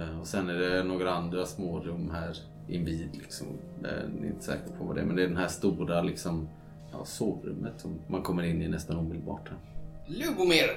[0.00, 2.36] Eh, Och sen är det några andra små rum här
[2.68, 3.08] invid.
[3.12, 3.46] Liksom.
[3.84, 6.02] Eh, Ni är inte säkra på vad det är men det är den här stora
[6.02, 6.48] liksom,
[6.92, 9.48] ja, sovrummet som man kommer in i nästan omedelbart.
[9.48, 9.58] Här.
[10.06, 10.70] Lubomir,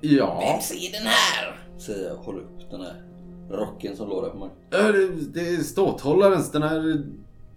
[0.00, 1.58] Ja, vem ser den här?
[1.78, 3.02] Säger jag och håller upp den här
[3.50, 4.56] rocken som låg där på marken.
[4.72, 6.50] eh, det- det är ståthållarens.
[6.52, 7.04] Den här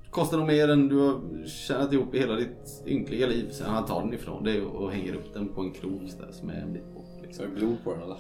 [0.10, 3.48] kostar nog mer än du har tjänat ihop i hela ditt ynkliga liv.
[3.52, 6.50] Sen han tar den ifrån dig och hänger upp den på en krok där som
[6.50, 7.22] är en bit bort.
[7.22, 7.46] Liksom.
[7.46, 8.18] Är det blod på den eller?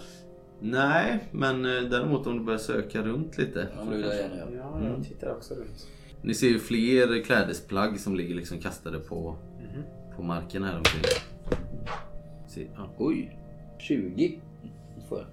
[0.62, 3.68] Nej, men eh, däremot om du börjar söka runt lite.
[3.78, 4.51] Ja, vill jag gärna göra.
[4.55, 5.88] Ja, jag tittar också runt.
[6.22, 9.36] Ni ser ju fler klädesplagg som ligger liksom kastade på
[10.20, 11.01] på marken här omkring.
[12.47, 12.89] Se, ja.
[12.97, 13.38] Oj.
[13.78, 14.39] 20.
[15.10, 15.28] Får jag.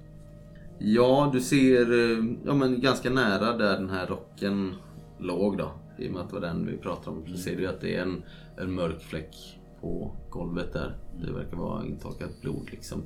[0.79, 4.75] Ja, du ser eh, ja, men ganska nära där den här rocken
[5.19, 5.71] låg då.
[5.99, 7.97] I och med att det var den vi pratade om så ser du att det
[7.97, 8.23] är en,
[8.57, 10.97] en mörk fläck på golvet där.
[11.21, 13.03] Det verkar vara intorkat blod liksom.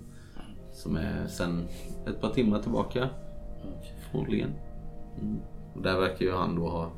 [0.73, 1.69] Som är sen
[2.07, 3.09] ett par timmar tillbaka.
[4.11, 4.51] Förmodligen.
[5.21, 5.39] Mm.
[5.75, 6.91] Och där verkar ju han då ha,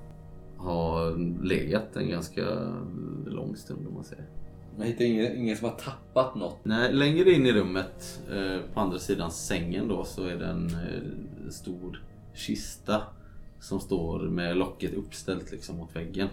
[0.57, 1.11] ha
[1.43, 2.43] legat en ganska
[3.27, 4.27] lång stund om man säger.
[4.77, 6.59] Man hittar ingen, ingen som har tappat något.
[6.63, 10.67] Nej, längre in i rummet eh, på andra sidan sängen då så är det en
[10.67, 12.03] eh, stor
[12.35, 13.03] kista
[13.61, 16.29] som står med locket uppställt liksom mot väggen.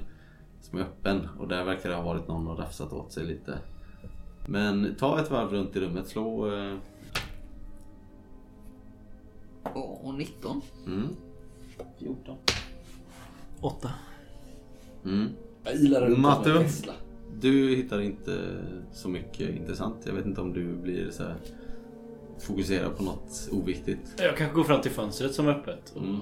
[0.62, 3.58] Som är öppen och där verkar det ha varit någon och rafsat åt sig lite.
[4.48, 6.56] Men ta ett varv runt i rummet, slå...
[6.56, 6.76] Eh,
[9.74, 10.62] Och 19.
[10.88, 11.08] mm,
[12.00, 12.38] 14.
[13.62, 13.90] 8.
[15.06, 15.28] mm.
[15.64, 15.78] Jag
[16.44, 16.94] som en vessla.
[17.42, 18.40] Du hittar inte
[18.92, 19.96] så mycket intressant.
[20.06, 21.36] Jag vet inte om du blir så här
[22.40, 24.14] fokuserad på något oviktigt.
[24.18, 26.20] Jag kanske går fram till fönstret som är öppet och Mm.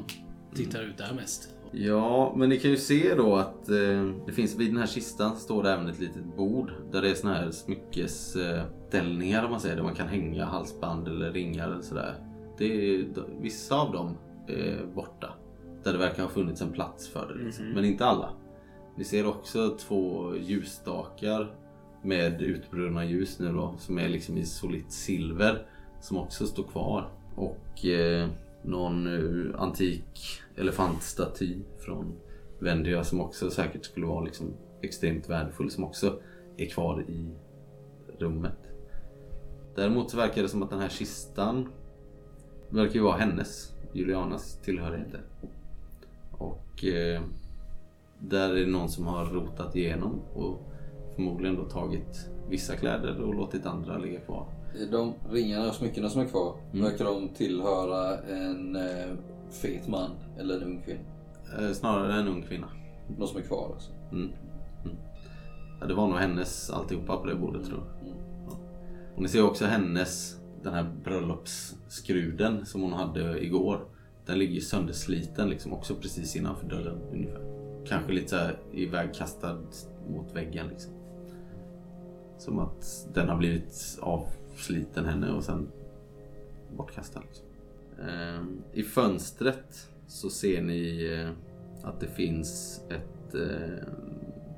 [0.56, 1.50] tittar ut där mest.
[1.72, 5.36] Ja, men ni kan ju se då att eh, det finns vid den här kistan
[5.36, 9.76] står det även ett litet bord där det är såna här smyckesställningar om man säger,
[9.76, 12.16] där man kan hänga halsband eller ringar eller sådär.
[12.58, 13.08] Det är,
[13.40, 15.34] vissa av dem är borta.
[15.84, 17.70] Där det verkar ha funnits en plats för det liksom.
[17.70, 18.30] Men inte alla.
[18.98, 21.56] Ni ser också två ljusstakar
[22.04, 25.68] med utbrunna ljus nu då som är liksom i solitt silver
[26.02, 27.10] som också står kvar.
[27.36, 28.30] Och eh,
[28.64, 32.16] någon eh, antik elefantstaty från
[32.60, 36.20] Vendia som också säkert skulle vara liksom extremt värdefull som också
[36.58, 37.36] är kvar i
[38.20, 38.58] rummet.
[39.76, 41.70] Däremot så verkar det som att den här kistan
[42.70, 45.22] verkar ju vara hennes, Julianas tillhörigheter.
[46.32, 47.22] Och eh,
[48.20, 50.58] där är det någon som har rotat igenom och
[51.16, 54.46] förmodligen då tagit vissa kläder och låtit andra ligga kvar.
[54.92, 56.86] De ringarna och smyckena som är kvar, Mm.
[56.86, 59.16] verkar de tillhöra en eh,
[59.50, 61.02] fet man eller en ung kvinna?
[61.60, 62.68] Eh, snarare en ung kvinna.
[63.18, 63.92] De som är kvar alltså.
[64.12, 64.30] Mm.
[64.86, 64.98] Mm.
[65.80, 68.08] Ja, det var nog hennes alltihopa på det bordet tror jag.
[68.08, 68.20] Mm.
[68.50, 68.58] Ja.
[69.16, 70.37] Och ni ser också hennes,
[70.68, 73.86] den här bröllopsskruden som hon hade igår.
[74.26, 77.42] Den ligger söndersliten liksom också precis innanför dörren ungefär.
[77.88, 79.60] Kanske lite så här ivägkastad
[80.10, 80.94] mot väggen liksom.
[82.38, 85.68] Som att den har blivit avsliten henne och sen
[86.78, 87.22] bortkastad.
[87.28, 87.46] Liksom.
[88.10, 91.30] Ehm, I fönstret så ser ni eh,
[91.90, 93.88] att det finns ett eh,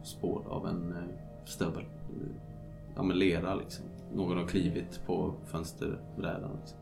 [0.04, 1.86] spår av en eh, stövel.
[2.96, 3.86] Ja men lera liksom.
[4.14, 6.58] Någon har klivit på fönsterbrädan.
[6.60, 6.80] Liksom.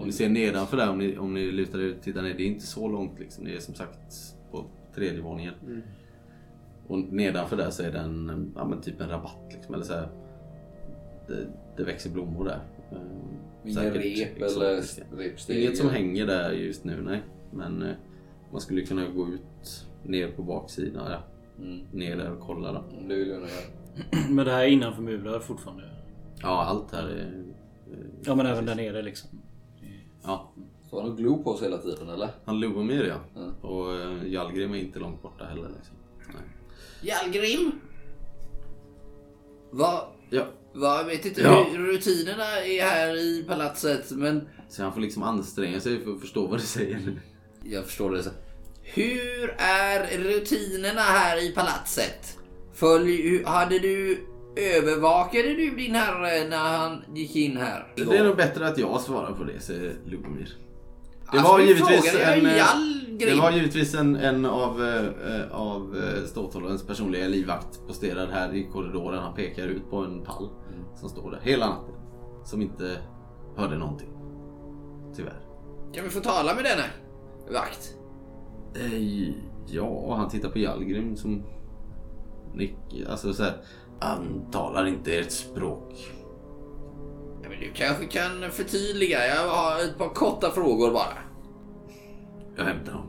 [0.00, 2.34] Och ni ser nedanför där om ni, om ni lutar er och tittar ner.
[2.34, 3.44] Det är inte så långt liksom.
[3.44, 4.64] Det är som sagt på
[4.94, 5.54] tredje våningen.
[6.86, 9.74] Och nedanför där så är det en, ja, men typ en rabatt liksom.
[9.74, 10.08] Eller så här,
[11.28, 12.60] det, det växer blommor där.
[13.64, 14.82] Inga rep eller
[15.16, 15.62] repsteg?
[15.62, 17.22] Inget som hänger där just nu, nej.
[17.52, 17.94] Men eh,
[18.52, 21.22] man skulle kunna gå ut ner på baksidan, ja.
[21.64, 21.86] Mm.
[21.92, 22.84] Ner där och kolla då.
[23.08, 24.28] Det vill jag nog göra.
[24.30, 25.84] Men det här är innanför murar fortfarande.
[26.42, 27.44] Ja, allt här är...
[28.24, 29.30] Ja men även där nere liksom.
[30.22, 30.52] Ja,
[30.90, 32.28] Så har han glo på oss hela tiden eller?
[32.44, 33.40] han Lubomir ja.
[33.40, 33.54] Mm.
[33.54, 35.68] Och eh, Jalgrim är inte långt borta heller.
[35.76, 35.96] Liksom.
[36.26, 36.42] Nej.
[37.02, 37.72] Jalgrim?
[39.70, 40.00] Vad...
[40.30, 41.66] Ja, Vad, vet inte Ja.
[41.72, 46.20] hur rutinerna är här i palatset, men så han får liksom anstränga sig för att
[46.20, 47.20] förstå vad du säger nu.
[47.64, 48.22] Jag förstår det.
[48.22, 48.30] så.
[48.82, 52.38] hur är rutinerna här i palatset?
[52.72, 54.26] Följ, hade du...
[54.58, 57.92] Övervakade du din herre när han gick in här?
[57.96, 60.56] Det är nog bättre att jag svarar på det, säger Lubomir.
[61.32, 62.64] Det Alltså, var givetvis en, eh,
[63.18, 68.64] det var givetvis en, en av, eh, av eh, ståthållarens personliga livvakt posterad här i
[68.72, 69.18] korridoren.
[69.22, 70.48] Han pekar ut på en pall
[70.96, 71.94] som står där hela natten.
[72.44, 72.98] Som inte
[73.56, 74.08] hörde någonting.
[75.16, 75.40] Tyvärr.
[75.94, 76.84] Kan vi få tala med denne
[77.52, 77.94] vakt?
[78.74, 79.28] Eh,
[79.66, 81.42] ja, han tittar på Jalgrim som
[82.54, 82.74] nick,
[83.08, 83.52] alltså så här.
[84.00, 86.14] Han talar inte ert språk.
[87.42, 89.26] Ja, men du kanske kan förtydliga.
[89.26, 91.18] Jag har ett par korta frågor bara.
[92.56, 93.08] Jag hämtar honom.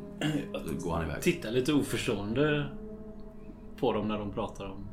[0.53, 1.21] Då går han iväg.
[1.21, 2.65] Titta lite oförstående
[3.79, 4.85] på dem när de pratar om...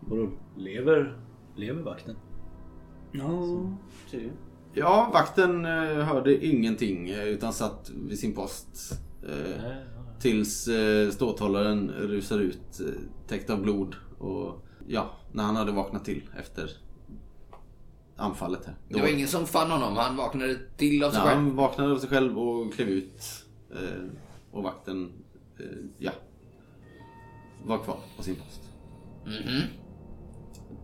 [0.00, 0.30] Vadå?
[0.56, 1.18] Lever,
[1.56, 2.16] lever vakten?
[3.12, 3.70] Ja,
[4.10, 4.30] du.
[4.74, 9.00] Ja, vakten eh, hörde ingenting eh, utan satt vid sin post.
[9.28, 9.70] Eh,
[10.20, 12.86] tills eh, ståthållaren rusar ut eh,
[13.28, 13.94] täckt av blod.
[14.18, 16.70] Och ja, när han hade vaknat till efter
[18.16, 18.74] anfallet här.
[18.88, 19.96] Det var ingen som fann honom.
[19.96, 21.40] Han vaknade till av sig Nej, själv.
[21.42, 23.44] han vaknade av sig själv och klev ut.
[23.70, 24.04] Eh,
[24.50, 25.12] och vakten,
[25.58, 25.64] eh,
[25.98, 26.12] ja,
[27.64, 28.62] var kvar på sin post.
[29.24, 29.62] Mhm.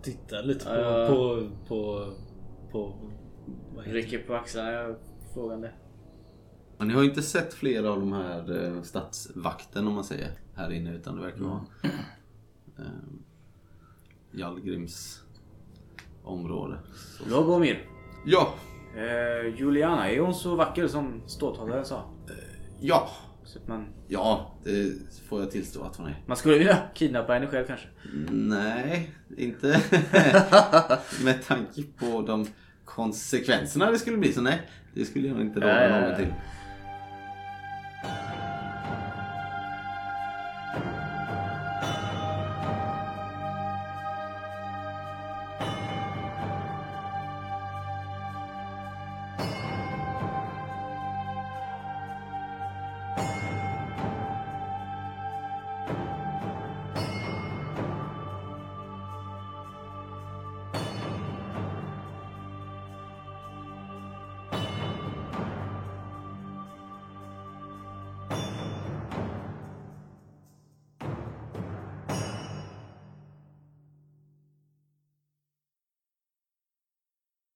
[0.03, 0.71] tittar lite på...
[0.71, 1.07] Ja.
[1.09, 2.13] på, på,
[2.73, 3.93] på det?
[3.93, 4.97] Rycker på axlarna jag
[5.35, 5.73] frågande.
[6.79, 10.31] Men ni har ju inte sett flera av de här eh, stadsvakten om man säger
[10.55, 11.65] här inne utan det verkar vara
[12.79, 12.85] eh,
[14.33, 15.20] Jallgrims
[16.24, 16.78] område.
[17.30, 17.85] Logomir.
[18.26, 18.55] Ja,
[18.97, 22.05] Eh, Juliana, är hon så vacker som ståthållaren sa?
[22.80, 23.11] ja,
[23.45, 24.93] Så att man, ja, det
[25.28, 26.22] får jag tillstå att hon är.
[26.26, 27.87] man skulle vilja kidnappa henne själv kanske.
[28.30, 29.66] Nej, inte
[31.24, 32.47] med tanke på de
[32.85, 34.33] konsekvenserna det skulle bli.
[34.33, 34.62] Så nej,
[34.95, 36.35] det skulle jag inte råda någon till.